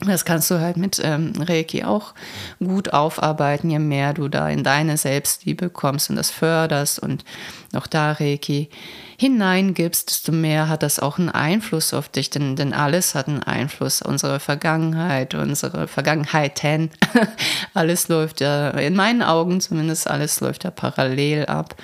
Das 0.01 0.23
kannst 0.23 0.49
du 0.49 0.61
halt 0.61 0.77
mit 0.77 1.01
ähm, 1.03 1.33
Reiki 1.37 1.83
auch 1.83 2.13
gut 2.59 2.93
aufarbeiten, 2.93 3.69
je 3.69 3.79
mehr 3.79 4.13
du 4.13 4.29
da 4.29 4.47
in 4.47 4.63
deine 4.63 4.95
Selbstliebe 4.95 5.69
kommst 5.69 6.09
und 6.09 6.15
das 6.15 6.31
förderst 6.31 6.99
und 6.99 7.25
auch 7.73 7.85
da 7.85 8.13
Reiki 8.13 8.69
hineingibst, 9.17 10.09
desto 10.09 10.31
mehr 10.31 10.69
hat 10.69 10.83
das 10.83 10.99
auch 10.99 11.19
einen 11.19 11.27
Einfluss 11.27 11.93
auf 11.93 12.07
dich, 12.07 12.29
denn, 12.29 12.55
denn 12.55 12.71
alles 12.71 13.13
hat 13.13 13.27
einen 13.27 13.43
Einfluss. 13.43 14.01
Unsere 14.01 14.39
Vergangenheit, 14.39 15.35
unsere 15.35 15.89
Vergangenheiten, 15.89 16.91
alles 17.73 18.07
läuft 18.07 18.39
ja, 18.39 18.69
in 18.69 18.95
meinen 18.95 19.21
Augen 19.21 19.59
zumindest, 19.59 20.09
alles 20.09 20.39
läuft 20.39 20.63
ja 20.63 20.71
parallel 20.71 21.47
ab 21.47 21.75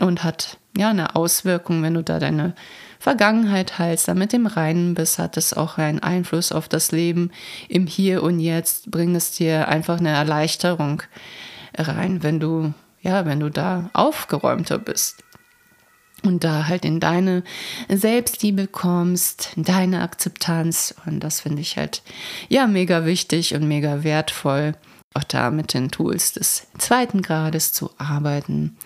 und 0.00 0.22
hat 0.22 0.58
ja 0.76 0.90
eine 0.90 1.16
Auswirkung, 1.16 1.82
wenn 1.82 1.94
du 1.94 2.02
da 2.02 2.18
deine 2.18 2.54
Vergangenheit 3.02 3.80
heilst, 3.80 4.06
damit 4.06 4.32
im 4.32 4.46
Reinen 4.46 4.94
bist, 4.94 5.18
hat 5.18 5.36
es 5.36 5.54
auch 5.54 5.76
einen 5.76 5.98
Einfluss 5.98 6.52
auf 6.52 6.68
das 6.68 6.92
Leben 6.92 7.32
im 7.68 7.88
Hier 7.88 8.22
und 8.22 8.38
Jetzt, 8.38 8.92
bringt 8.92 9.16
es 9.16 9.32
dir 9.32 9.66
einfach 9.66 9.98
eine 9.98 10.10
Erleichterung 10.10 11.02
rein, 11.76 12.22
wenn 12.22 12.38
du, 12.38 12.72
ja, 13.00 13.26
wenn 13.26 13.40
du 13.40 13.50
da 13.50 13.90
aufgeräumter 13.92 14.78
bist 14.78 15.24
und 16.22 16.44
da 16.44 16.68
halt 16.68 16.84
in 16.84 17.00
deine 17.00 17.42
Selbstliebe 17.88 18.68
kommst, 18.68 19.50
in 19.56 19.64
deine 19.64 20.02
Akzeptanz. 20.02 20.94
Und 21.04 21.18
das 21.24 21.40
finde 21.40 21.60
ich 21.60 21.76
halt 21.76 22.02
ja 22.48 22.68
mega 22.68 23.04
wichtig 23.04 23.52
und 23.56 23.66
mega 23.66 24.04
wertvoll, 24.04 24.76
auch 25.14 25.24
da 25.24 25.50
mit 25.50 25.74
den 25.74 25.90
Tools 25.90 26.34
des 26.34 26.68
zweiten 26.78 27.20
Grades 27.20 27.72
zu 27.72 27.90
arbeiten. 27.98 28.76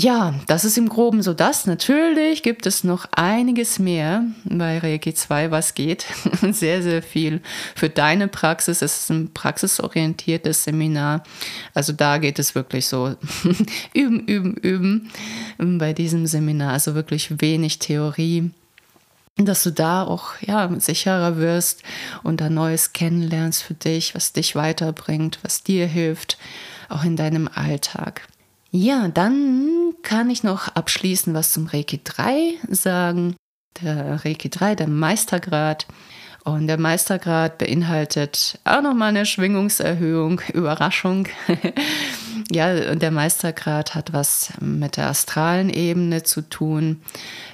Ja, 0.00 0.32
das 0.46 0.64
ist 0.64 0.78
im 0.78 0.88
Groben 0.88 1.22
so 1.22 1.34
das. 1.34 1.66
Natürlich 1.66 2.44
gibt 2.44 2.66
es 2.66 2.84
noch 2.84 3.06
einiges 3.10 3.80
mehr 3.80 4.22
bei 4.44 4.78
Reiki 4.78 5.12
2, 5.12 5.50
was 5.50 5.74
geht. 5.74 6.06
Sehr, 6.52 6.84
sehr 6.84 7.02
viel 7.02 7.40
für 7.74 7.88
deine 7.88 8.28
Praxis. 8.28 8.80
Es 8.80 9.02
ist 9.02 9.10
ein 9.10 9.34
praxisorientiertes 9.34 10.62
Seminar. 10.62 11.24
Also 11.74 11.92
da 11.92 12.18
geht 12.18 12.38
es 12.38 12.54
wirklich 12.54 12.86
so 12.86 13.16
üben, 13.92 14.20
üben, 14.20 14.54
üben 14.58 15.78
bei 15.78 15.92
diesem 15.94 16.28
Seminar. 16.28 16.74
Also 16.74 16.94
wirklich 16.94 17.40
wenig 17.40 17.80
Theorie 17.80 18.52
dass 19.36 19.62
du 19.62 19.70
da 19.70 20.02
auch 20.02 20.30
ja 20.40 20.68
sicherer 20.80 21.36
wirst 21.36 21.84
und 22.24 22.40
da 22.40 22.50
Neues 22.50 22.92
kennenlernst 22.92 23.62
für 23.62 23.74
dich, 23.74 24.16
was 24.16 24.32
dich 24.32 24.56
weiterbringt, 24.56 25.38
was 25.42 25.62
dir 25.62 25.86
hilft, 25.86 26.38
auch 26.88 27.04
in 27.04 27.14
deinem 27.14 27.48
Alltag. 27.52 28.26
Ja, 28.70 29.08
dann 29.08 29.87
kann 30.02 30.30
ich 30.30 30.42
noch 30.42 30.68
abschließend 30.68 31.34
was 31.34 31.52
zum 31.52 31.66
Reiki 31.66 32.00
3 32.02 32.54
sagen. 32.70 33.36
Der 33.82 34.24
Reiki 34.24 34.50
3, 34.50 34.74
der 34.74 34.88
Meistergrad. 34.88 35.86
Und 36.44 36.66
der 36.66 36.78
Meistergrad 36.78 37.58
beinhaltet 37.58 38.58
auch 38.64 38.80
nochmal 38.80 39.10
eine 39.10 39.26
Schwingungserhöhung, 39.26 40.40
Überraschung. 40.54 41.28
ja, 42.50 42.90
und 42.90 43.02
der 43.02 43.10
Meistergrad 43.10 43.94
hat 43.94 44.14
was 44.14 44.52
mit 44.60 44.96
der 44.96 45.08
astralen 45.08 45.68
Ebene 45.68 46.22
zu 46.22 46.40
tun, 46.40 47.02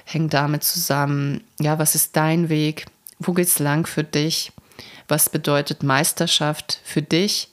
hängt 0.05 0.33
damit 0.33 0.63
zusammen, 0.63 1.43
ja, 1.59 1.77
was 1.77 1.95
ist 1.95 2.15
dein 2.15 2.47
Weg? 2.47 2.85
Wo 3.19 3.33
geht's 3.33 3.59
lang 3.59 3.85
für 3.85 4.05
dich? 4.05 4.53
Was 5.07 5.29
bedeutet 5.29 5.83
Meisterschaft 5.83 6.79
für 6.83 7.01
dich? 7.01 7.49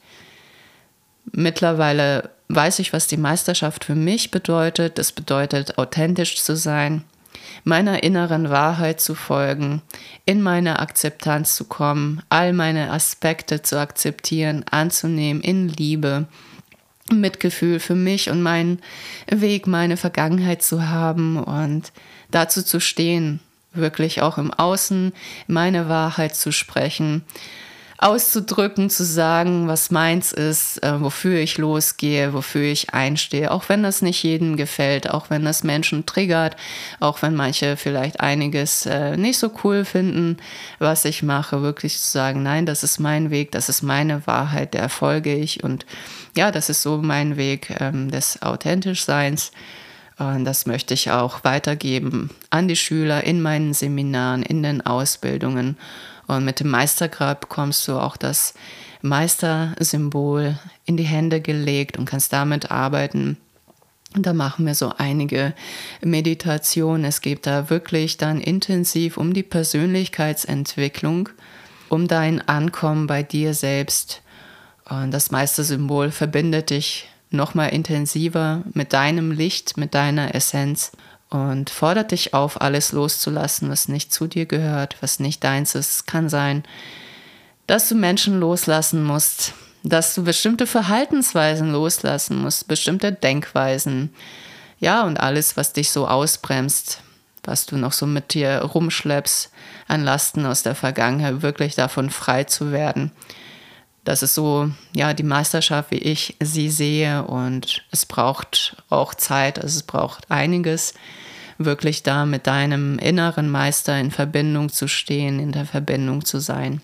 Mittlerweile 1.32 2.30
weiß 2.54 2.78
ich, 2.78 2.92
was 2.92 3.06
die 3.06 3.16
Meisterschaft 3.16 3.84
für 3.84 3.94
mich 3.94 4.30
bedeutet. 4.30 4.98
Es 4.98 5.12
bedeutet, 5.12 5.78
authentisch 5.78 6.42
zu 6.42 6.56
sein, 6.56 7.04
meiner 7.64 8.02
inneren 8.02 8.50
Wahrheit 8.50 9.00
zu 9.00 9.14
folgen, 9.14 9.82
in 10.24 10.42
meine 10.42 10.78
Akzeptanz 10.78 11.56
zu 11.56 11.64
kommen, 11.64 12.22
all 12.28 12.52
meine 12.52 12.90
Aspekte 12.90 13.62
zu 13.62 13.78
akzeptieren, 13.78 14.64
anzunehmen, 14.70 15.42
in 15.42 15.68
Liebe, 15.68 16.26
Mitgefühl 17.10 17.80
für 17.80 17.94
mich 17.94 18.30
und 18.30 18.42
meinen 18.42 18.80
Weg, 19.28 19.66
meine 19.66 19.96
Vergangenheit 19.96 20.62
zu 20.62 20.88
haben 20.88 21.36
und 21.36 21.92
dazu 22.30 22.62
zu 22.62 22.80
stehen 22.80 23.40
wirklich 23.74 24.22
auch 24.22 24.38
im 24.38 24.52
Außen 24.52 25.12
meine 25.46 25.88
Wahrheit 25.88 26.36
zu 26.36 26.52
sprechen, 26.52 27.24
auszudrücken, 28.02 28.90
zu 28.90 29.04
sagen, 29.04 29.68
was 29.68 29.90
meins 29.90 30.32
ist, 30.32 30.82
äh, 30.82 31.00
wofür 31.00 31.38
ich 31.38 31.56
losgehe, 31.58 32.32
wofür 32.32 32.64
ich 32.64 32.92
einstehe, 32.92 33.50
auch 33.50 33.68
wenn 33.68 33.82
das 33.82 34.02
nicht 34.02 34.22
jedem 34.22 34.56
gefällt, 34.56 35.08
auch 35.08 35.30
wenn 35.30 35.44
das 35.44 35.62
Menschen 35.62 36.04
triggert, 36.04 36.56
auch 37.00 37.22
wenn 37.22 37.34
manche 37.34 37.76
vielleicht 37.76 38.20
einiges 38.20 38.86
äh, 38.86 39.16
nicht 39.16 39.38
so 39.38 39.50
cool 39.62 39.84
finden, 39.84 40.38
was 40.78 41.04
ich 41.04 41.22
mache, 41.22 41.62
wirklich 41.62 41.98
zu 42.00 42.10
sagen, 42.10 42.42
nein, 42.42 42.66
das 42.66 42.82
ist 42.82 42.98
mein 42.98 43.30
Weg, 43.30 43.52
das 43.52 43.68
ist 43.68 43.82
meine 43.82 44.26
Wahrheit, 44.26 44.74
der 44.74 44.88
folge 44.88 45.34
ich 45.34 45.62
und 45.62 45.86
ja, 46.36 46.50
das 46.50 46.68
ist 46.68 46.82
so 46.82 46.98
mein 46.98 47.36
Weg 47.36 47.74
ähm, 47.78 48.10
des 48.10 48.42
Authentischseins. 48.42 49.52
Und 50.18 50.44
das 50.44 50.66
möchte 50.66 50.94
ich 50.94 51.10
auch 51.10 51.42
weitergeben 51.42 52.30
an 52.50 52.68
die 52.68 52.76
Schüler 52.76 53.24
in 53.24 53.40
meinen 53.40 53.72
Seminaren, 53.72 54.42
in 54.42 54.62
den 54.62 54.84
Ausbildungen 54.84 55.76
und 56.26 56.44
mit 56.44 56.60
dem 56.60 56.70
Meistergrab 56.70 57.42
bekommst 57.42 57.86
du 57.88 57.98
auch 57.98 58.16
das 58.16 58.54
Meistersymbol 59.02 60.58
in 60.84 60.96
die 60.96 61.02
Hände 61.04 61.40
gelegt 61.40 61.98
und 61.98 62.04
kannst 62.04 62.32
damit 62.32 62.70
arbeiten. 62.70 63.36
Und 64.14 64.26
da 64.26 64.32
machen 64.32 64.66
wir 64.66 64.74
so 64.74 64.92
einige 64.96 65.54
Meditationen. 66.02 67.04
Es 67.04 67.20
geht 67.20 67.46
da 67.46 67.70
wirklich 67.70 68.18
dann 68.18 68.40
intensiv 68.40 69.16
um 69.16 69.32
die 69.32 69.42
Persönlichkeitsentwicklung, 69.42 71.30
um 71.88 72.08
dein 72.08 72.46
Ankommen 72.46 73.06
bei 73.06 73.22
dir 73.22 73.54
selbst. 73.54 74.22
Und 74.88 75.12
das 75.12 75.30
Meistersymbol 75.30 76.10
verbindet 76.10 76.70
dich 76.70 77.08
nochmal 77.30 77.70
intensiver 77.70 78.62
mit 78.74 78.92
deinem 78.92 79.32
Licht, 79.32 79.78
mit 79.78 79.94
deiner 79.94 80.34
Essenz 80.34 80.92
und 81.32 81.70
fordert 81.70 82.10
dich 82.10 82.34
auf, 82.34 82.60
alles 82.60 82.92
loszulassen, 82.92 83.70
was 83.70 83.88
nicht 83.88 84.12
zu 84.12 84.26
dir 84.26 84.46
gehört, 84.46 84.96
was 85.00 85.18
nicht 85.18 85.42
deins 85.42 85.74
ist. 85.74 85.92
Es 85.92 86.06
kann 86.06 86.28
sein, 86.28 86.64
dass 87.66 87.88
du 87.88 87.94
Menschen 87.94 88.38
loslassen 88.38 89.02
musst, 89.02 89.54
dass 89.82 90.14
du 90.14 90.24
bestimmte 90.24 90.66
Verhaltensweisen 90.66 91.72
loslassen 91.72 92.36
musst, 92.36 92.68
bestimmte 92.68 93.12
Denkweisen. 93.12 94.14
Ja, 94.78 95.04
und 95.04 95.20
alles, 95.20 95.56
was 95.56 95.72
dich 95.72 95.90
so 95.90 96.06
ausbremst, 96.06 97.00
was 97.44 97.66
du 97.66 97.76
noch 97.76 97.92
so 97.92 98.06
mit 98.06 98.34
dir 98.34 98.58
rumschleppst 98.58 99.50
an 99.88 100.04
Lasten 100.04 100.46
aus 100.46 100.62
der 100.62 100.74
Vergangenheit, 100.74 101.42
wirklich 101.42 101.74
davon 101.74 102.10
frei 102.10 102.44
zu 102.44 102.72
werden. 102.72 103.10
Das 104.04 104.22
ist 104.22 104.34
so, 104.34 104.70
ja, 104.94 105.14
die 105.14 105.22
Meisterschaft, 105.22 105.92
wie 105.92 105.98
ich 105.98 106.36
sie 106.40 106.70
sehe. 106.70 107.22
Und 107.24 107.84
es 107.90 108.06
braucht 108.06 108.76
auch 108.90 109.14
Zeit, 109.14 109.58
also 109.58 109.76
es 109.76 109.84
braucht 109.84 110.30
einiges, 110.30 110.94
wirklich 111.58 112.02
da 112.02 112.26
mit 112.26 112.46
deinem 112.46 112.98
inneren 112.98 113.50
Meister 113.50 113.98
in 113.98 114.10
Verbindung 114.10 114.70
zu 114.70 114.88
stehen, 114.88 115.38
in 115.38 115.52
der 115.52 115.66
Verbindung 115.66 116.24
zu 116.24 116.38
sein. 116.38 116.80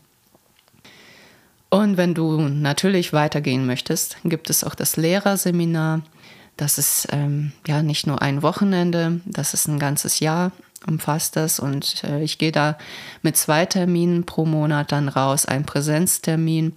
Und 1.71 1.97
wenn 1.97 2.15
du 2.15 2.41
natürlich 2.41 3.13
weitergehen 3.13 3.67
möchtest, 3.67 4.17
gibt 4.25 4.49
es 4.49 4.65
auch 4.65 4.75
das 4.75 4.97
Lehrerseminar. 4.97 6.03
Das 6.57 6.79
ist 6.79 7.09
ähm, 7.13 7.53
ja 7.67 7.83
nicht 7.83 8.07
nur 8.07 8.23
ein 8.23 8.43
Wochenende, 8.43 9.21
das 9.27 9.55
ist 9.55 9.69
ein 9.69 9.79
ganzes 9.79 10.19
Jahr, 10.19 10.51
umfasst 10.87 11.37
das. 11.37 11.61
Und 11.61 12.03
äh, 12.05 12.23
ich 12.23 12.39
gehe 12.39 12.53
da 12.53 12.79
mit 13.23 13.37
zwei 13.37 13.67
Terminen 13.67 14.25
pro 14.25 14.47
Monat 14.47 14.93
dann 14.93 15.09
raus, 15.09 15.45
ein 15.45 15.65
Präsenztermin, 15.67 16.73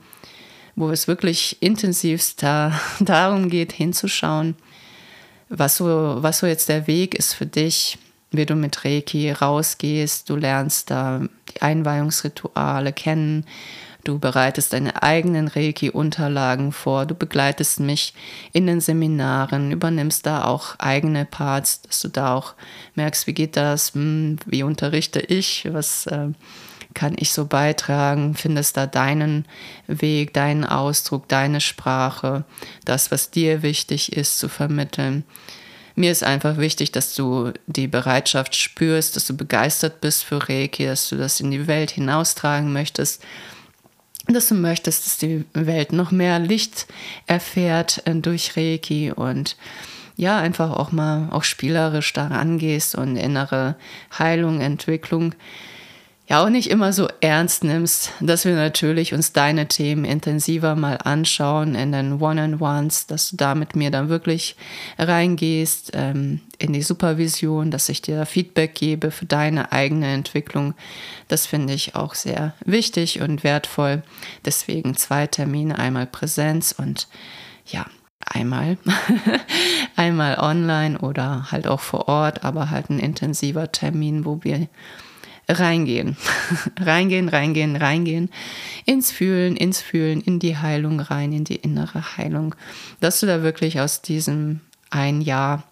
wo 0.75 0.89
es 0.89 1.08
wirklich 1.08 1.62
intensivst 1.62 2.43
da, 2.43 2.73
darum 2.99 3.49
geht, 3.49 3.71
hinzuschauen, 3.71 4.56
was 5.52 5.78
so, 5.78 6.18
was 6.22 6.40
so 6.40 6.48
jetzt 6.48 6.70
der 6.70 6.88
Weg 6.88 7.14
ist 7.16 7.34
für 7.34 7.46
dich, 7.46 7.98
wie 8.32 8.46
du 8.46 8.56
mit 8.56 8.86
Reiki 8.86 9.32
rausgehst. 9.32 10.30
Du 10.30 10.36
lernst 10.36 10.90
da 10.90 11.22
die 11.54 11.62
Einweihungsrituale 11.62 12.94
kennen. 12.94 13.46
Du 14.04 14.18
bereitest 14.18 14.74
deine 14.74 15.04
eigenen 15.04 15.48
Reiki-Unterlagen 15.48 16.72
vor. 16.72 17.06
Du 17.06 17.14
begleitest 17.14 17.80
mich 17.80 18.16
in 18.52 18.66
den 18.66 18.82
Seminaren, 18.82 19.72
übernimmst 19.72 20.26
da 20.26 20.46
auch 20.46 20.80
eigene 20.80 21.26
Parts, 21.26 21.84
dass 21.84 22.02
du 22.02 22.08
da 22.08 22.34
auch 22.34 22.56
merkst, 22.96 23.28
wie 23.28 23.34
geht 23.34 23.58
das, 23.58 23.94
hm, 23.94 24.38
wie 24.46 24.64
unterrichte 24.64 25.20
ich, 25.20 25.68
was 25.72 26.08
äh, 26.08 26.30
kann 26.93 27.15
ich 27.17 27.32
so 27.32 27.45
beitragen? 27.45 28.36
Findest 28.36 28.77
da 28.77 28.86
deinen 28.86 29.45
Weg, 29.88 30.34
deinen 30.34 30.65
Ausdruck, 30.65 31.27
deine 31.27 31.62
Sprache, 31.62 32.43
das, 32.86 33.12
was 33.12 33.32
dir 33.32 33.62
wichtig 33.62 34.13
ist, 34.13 34.39
zu 34.39 34.49
vermitteln. 34.49 35.23
Mir 35.95 36.12
ist 36.12 36.23
einfach 36.23 36.58
wichtig, 36.58 36.91
dass 36.91 37.15
du 37.15 37.51
die 37.67 37.88
Bereitschaft 37.88 38.56
spürst, 38.56 39.15
dass 39.15 39.27
du 39.27 39.36
begeistert 39.36 40.01
bist 40.01 40.23
für 40.23 40.47
Reiki, 40.47 40.86
dass 40.86 41.10
du 41.10 41.17
das 41.17 41.39
in 41.39 41.51
die 41.51 41.67
Welt 41.67 41.91
hinaustragen 41.91 42.71
möchtest, 42.71 43.21
dass 44.27 44.47
du 44.47 44.56
möchtest, 44.56 45.06
dass 45.06 45.17
die 45.17 45.45
Welt 45.54 45.91
noch 45.91 46.12
mehr 46.12 46.39
Licht 46.39 46.88
erfährt 47.27 48.01
äh, 48.06 48.15
durch 48.15 48.56
Reiki 48.56 49.12
und 49.12 49.58
ja, 50.15 50.38
einfach 50.38 50.71
auch 50.71 50.91
mal 50.91 51.30
auch 51.32 51.43
spielerisch 51.43 52.13
daran 52.13 52.58
gehst 52.58 52.95
und 52.95 53.15
innere 53.15 53.75
Heilung, 54.17 54.62
Entwicklung 54.62 55.34
ja 56.32 56.41
auch 56.41 56.50
nicht 56.50 56.70
immer 56.70 56.94
so 56.94 57.10
ernst 57.20 57.65
nimmst, 57.65 58.13
dass 58.22 58.46
wir 58.46 58.56
natürlich 58.56 59.13
uns 59.13 59.34
deine 59.34 59.67
Themen 59.67 60.06
intensiver 60.06 60.78
mal 60.78 60.96
anschauen 60.96 61.76
in 61.76 61.91
den 61.91 62.22
One-on-Ones, 62.22 63.06
dass 63.08 63.32
du 63.32 63.36
da 63.36 63.54
mit 63.54 63.76
mir 63.76 63.91
dann 63.91 64.08
wirklich 64.08 64.56
reingehst 64.98 65.91
ähm, 65.94 66.39
in 66.58 66.72
die 66.72 66.84
Supervision, 66.84 67.70
dass 67.70 67.89
ich 67.89 68.02
dir 68.02 68.26
Feedback 68.26 68.76
gebe 68.76 69.12
für 69.12 69.26
deine 69.26 69.74
eigene 69.74 70.08
Entwicklung. 70.13 70.74
Das 71.28 71.48
finde 71.48 71.74
ich 71.74 71.96
auch 71.96 72.15
sehr 72.15 72.54
wichtig 72.63 73.20
und 73.20 73.44
wertvoll. 73.44 74.02
Deswegen 74.46 74.96
zwei 74.96 75.28
Termine, 75.28 75.80
einmal 75.80 76.06
Präsenz 76.06 76.72
und 76.72 77.10
ja, 77.65 77.86
einmal, 78.26 78.78
einmal 79.98 80.39
online 80.39 80.98
oder 80.98 81.52
halt 81.52 81.67
auch 81.67 81.82
vor 81.82 82.08
Ort, 82.08 82.46
aber 82.46 82.70
halt 82.70 82.89
ein 82.89 83.00
intensiver 83.00 83.70
Termin, 83.74 84.24
wo 84.24 84.46
wir 84.46 84.70
reingehen. 85.60 86.18
reingehen, 86.80 87.30
reingehen, 87.30 87.76
reingehen. 87.76 88.30
Ins 88.86 89.12
Fühlen, 89.12 89.56
ins 89.56 89.82
Fühlen, 89.82 90.22
in 90.22 90.40
die 90.40 90.58
Heilung 90.58 91.00
rein, 91.00 91.34
in 91.34 91.44
die 91.44 91.56
innere 91.56 92.18
Heilung. 92.18 92.56
Dass 93.00 93.20
du 93.20 93.26
da 93.26 93.44
wirklich 93.44 93.80
aus 93.80 94.02
diesem 94.02 94.62
ein 94.90 95.22
Jahr 95.22 95.64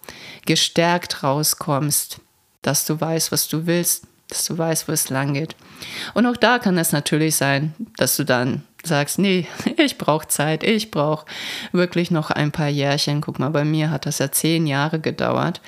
gestärkt 0.46 1.22
rauskommst, 1.22 2.20
dass 2.62 2.86
du 2.86 3.00
weißt, 3.00 3.32
was 3.32 3.48
du 3.48 3.66
willst, 3.66 4.06
dass 4.28 4.46
du 4.46 4.56
weißt, 4.56 4.88
wo 4.88 4.92
es 4.92 5.10
lang 5.10 5.34
geht. 5.34 5.56
Und 6.14 6.26
auch 6.26 6.36
da 6.36 6.58
kann 6.58 6.78
es 6.78 6.92
natürlich 6.92 7.36
sein, 7.36 7.74
dass 7.96 8.16
du 8.16 8.24
dann 8.24 8.62
sagst, 8.82 9.18
nee, 9.18 9.46
ich 9.76 9.98
brauche 9.98 10.28
Zeit, 10.28 10.62
ich 10.64 10.90
brauche 10.90 11.26
wirklich 11.72 12.10
noch 12.10 12.30
ein 12.30 12.52
paar 12.52 12.68
Jährchen. 12.68 13.20
Guck 13.20 13.38
mal, 13.38 13.50
bei 13.50 13.64
mir 13.64 13.90
hat 13.90 14.06
das 14.06 14.18
ja 14.18 14.32
zehn 14.32 14.66
Jahre 14.66 15.00
gedauert, 15.00 15.60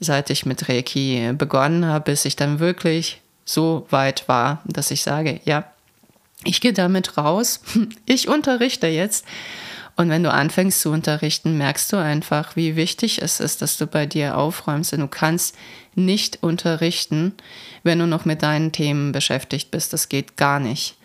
seit 0.00 0.30
ich 0.30 0.46
mit 0.46 0.68
Reiki 0.68 1.32
begonnen 1.36 1.86
habe, 1.86 2.12
bis 2.12 2.24
ich 2.24 2.36
dann 2.36 2.58
wirklich 2.58 3.20
so 3.46 3.86
weit 3.88 4.28
war, 4.28 4.60
dass 4.66 4.90
ich 4.90 5.02
sage, 5.02 5.40
ja, 5.44 5.64
ich 6.44 6.60
gehe 6.60 6.74
damit 6.74 7.16
raus, 7.16 7.60
ich 8.06 8.28
unterrichte 8.28 8.88
jetzt. 8.88 9.24
Und 9.98 10.10
wenn 10.10 10.22
du 10.22 10.30
anfängst 10.30 10.82
zu 10.82 10.90
unterrichten, 10.90 11.56
merkst 11.56 11.90
du 11.90 11.96
einfach, 11.96 12.54
wie 12.54 12.76
wichtig 12.76 13.22
es 13.22 13.40
ist, 13.40 13.62
dass 13.62 13.78
du 13.78 13.86
bei 13.86 14.04
dir 14.04 14.36
aufräumst. 14.36 14.92
Denn 14.92 15.00
du 15.00 15.08
kannst 15.08 15.56
nicht 15.94 16.42
unterrichten, 16.42 17.32
wenn 17.82 17.98
du 17.98 18.06
noch 18.06 18.26
mit 18.26 18.42
deinen 18.42 18.72
Themen 18.72 19.12
beschäftigt 19.12 19.70
bist. 19.70 19.94
Das 19.94 20.10
geht 20.10 20.36
gar 20.36 20.60
nicht 20.60 20.95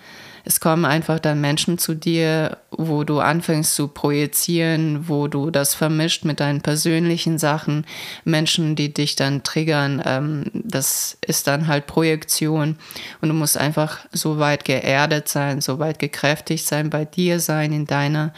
es 0.44 0.60
kommen 0.60 0.86
einfach 0.86 1.20
dann 1.20 1.42
Menschen 1.42 1.78
zu 1.78 1.94
dir, 1.94 2.58
wo 2.72 3.04
du 3.04 3.20
anfängst 3.20 3.76
zu 3.76 3.88
projizieren, 3.88 5.08
wo 5.08 5.28
du 5.28 5.52
das 5.52 5.76
vermischt 5.76 6.26
mit 6.26 6.40
deinen 6.40 6.62
persönlichen 6.62 7.38
Sachen, 7.38 7.86
Menschen, 8.24 8.76
die 8.76 8.94
dich 8.94 9.16
dann 9.16 9.44
triggern. 9.44 10.02
Ähm, 10.06 10.46
das 10.54 11.18
ist 11.26 11.48
dann 11.48 11.68
halt 11.68 11.88
Projektion. 11.88 12.78
Und 13.22 13.30
du 13.30 13.36
musst 13.36 13.58
einfach 13.58 14.00
so 14.12 14.40
weit 14.40 14.66
geerdet 14.66 15.28
sein, 15.28 15.62
so 15.62 15.80
weit 15.80 16.00
gekräftigt 16.00 16.66
sein, 16.66 16.90
bei 16.90 17.06
dir 17.06 17.40
sein, 17.40 17.72
in 17.72 17.86
deiner 17.86 18.34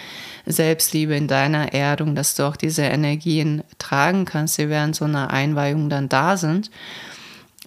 Selbstliebe, 0.46 1.16
in 1.16 1.28
deiner 1.28 1.74
Erdung, 1.74 2.16
dass 2.16 2.36
du 2.36 2.44
auch 2.44 2.56
diese 2.56 2.84
Energien 2.84 3.64
tragen 3.78 4.26
kannst, 4.26 4.58
die 4.58 4.70
während 4.70 4.96
so 4.96 5.06
einer 5.06 5.32
Einweihung 5.32 5.90
dann 5.90 6.10
da 6.10 6.38
sind 6.38 6.70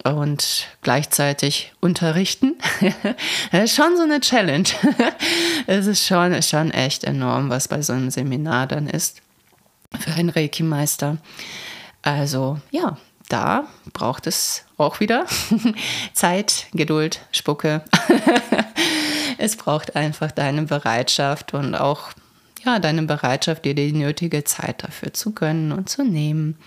und 0.03 0.67
gleichzeitig 0.81 1.73
unterrichten. 1.79 2.55
das 3.51 3.63
ist 3.71 3.75
schon 3.75 3.97
so 3.97 4.03
eine 4.03 4.19
Challenge. 4.19 4.67
es 5.67 5.87
ist 5.87 6.05
schon, 6.05 6.41
schon 6.43 6.71
echt 6.71 7.03
enorm, 7.03 7.49
was 7.49 7.67
bei 7.67 7.81
so 7.81 7.93
einem 7.93 8.09
Seminar 8.09 8.67
dann 8.67 8.87
ist 8.87 9.21
für 9.99 10.11
einen 10.11 10.29
Reiki-Meister. 10.29 11.17
Also 12.01 12.59
ja, 12.71 12.97
da 13.29 13.67
braucht 13.93 14.27
es 14.27 14.63
auch 14.77 14.99
wieder 14.99 15.25
Zeit, 16.13 16.67
Geduld, 16.73 17.21
Spucke. 17.31 17.83
es 19.37 19.55
braucht 19.55 19.95
einfach 19.95 20.31
deine 20.31 20.63
Bereitschaft 20.63 21.53
und 21.53 21.75
auch 21.75 22.11
ja, 22.67 22.79
deine 22.79 23.03
Bereitschaft, 23.03 23.65
dir 23.65 23.73
die 23.73 23.93
nötige 23.93 24.43
Zeit 24.43 24.83
dafür 24.83 25.13
zu 25.13 25.33
gönnen 25.33 25.71
und 25.71 25.89
zu 25.89 26.03
nehmen 26.03 26.57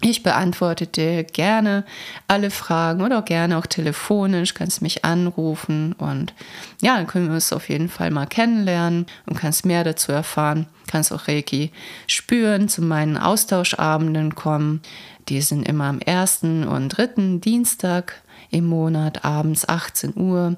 Ich 0.00 0.22
beantworte 0.22 0.86
dir 0.86 1.24
gerne 1.24 1.84
alle 2.28 2.50
Fragen 2.50 3.02
oder 3.02 3.18
auch 3.18 3.24
gerne 3.24 3.58
auch 3.58 3.66
telefonisch, 3.66 4.54
kannst 4.54 4.80
mich 4.80 5.04
anrufen 5.04 5.92
und 5.94 6.34
ja, 6.80 6.96
dann 6.96 7.08
können 7.08 7.26
wir 7.26 7.34
uns 7.34 7.52
auf 7.52 7.68
jeden 7.68 7.88
Fall 7.88 8.12
mal 8.12 8.26
kennenlernen 8.26 9.06
und 9.26 9.38
kannst 9.38 9.66
mehr 9.66 9.82
dazu 9.82 10.12
erfahren. 10.12 10.66
Kannst 10.86 11.12
auch 11.12 11.26
Reiki 11.26 11.72
spüren, 12.06 12.68
zu 12.68 12.80
meinen 12.80 13.16
Austauschabenden 13.16 14.36
kommen. 14.36 14.82
Die 15.28 15.40
sind 15.40 15.68
immer 15.68 15.84
am 15.84 15.98
ersten 15.98 16.66
und 16.66 16.90
dritten 16.90 17.40
Dienstag 17.40 18.22
im 18.50 18.66
Monat 18.66 19.24
abends 19.24 19.68
18 19.68 20.16
Uhr. 20.16 20.56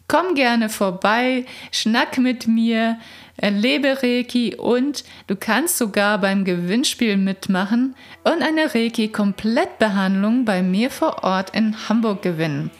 Komm 0.07 0.35
gerne 0.35 0.69
vorbei, 0.69 1.45
schnack 1.73 2.17
mit 2.17 2.47
mir, 2.47 2.97
erlebe 3.35 4.01
Reiki 4.01 4.55
und 4.55 5.03
du 5.27 5.35
kannst 5.35 5.77
sogar 5.77 6.17
beim 6.19 6.45
Gewinnspiel 6.45 7.17
mitmachen 7.17 7.93
und 8.23 8.41
eine 8.41 8.73
Reiki-Komplettbehandlung 8.73 10.45
bei 10.45 10.63
mir 10.63 10.89
vor 10.91 11.25
Ort 11.25 11.53
in 11.53 11.89
Hamburg 11.89 12.21
gewinnen. 12.21 12.71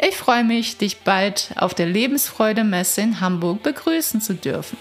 Ich 0.00 0.16
freue 0.16 0.44
mich, 0.44 0.78
dich 0.78 0.98
bald 0.98 1.50
auf 1.56 1.74
der 1.74 1.86
Lebensfreude 1.86 2.62
Messe 2.62 3.00
in 3.00 3.20
Hamburg 3.20 3.64
begrüßen 3.64 4.20
zu 4.20 4.34
dürfen. 4.34 4.78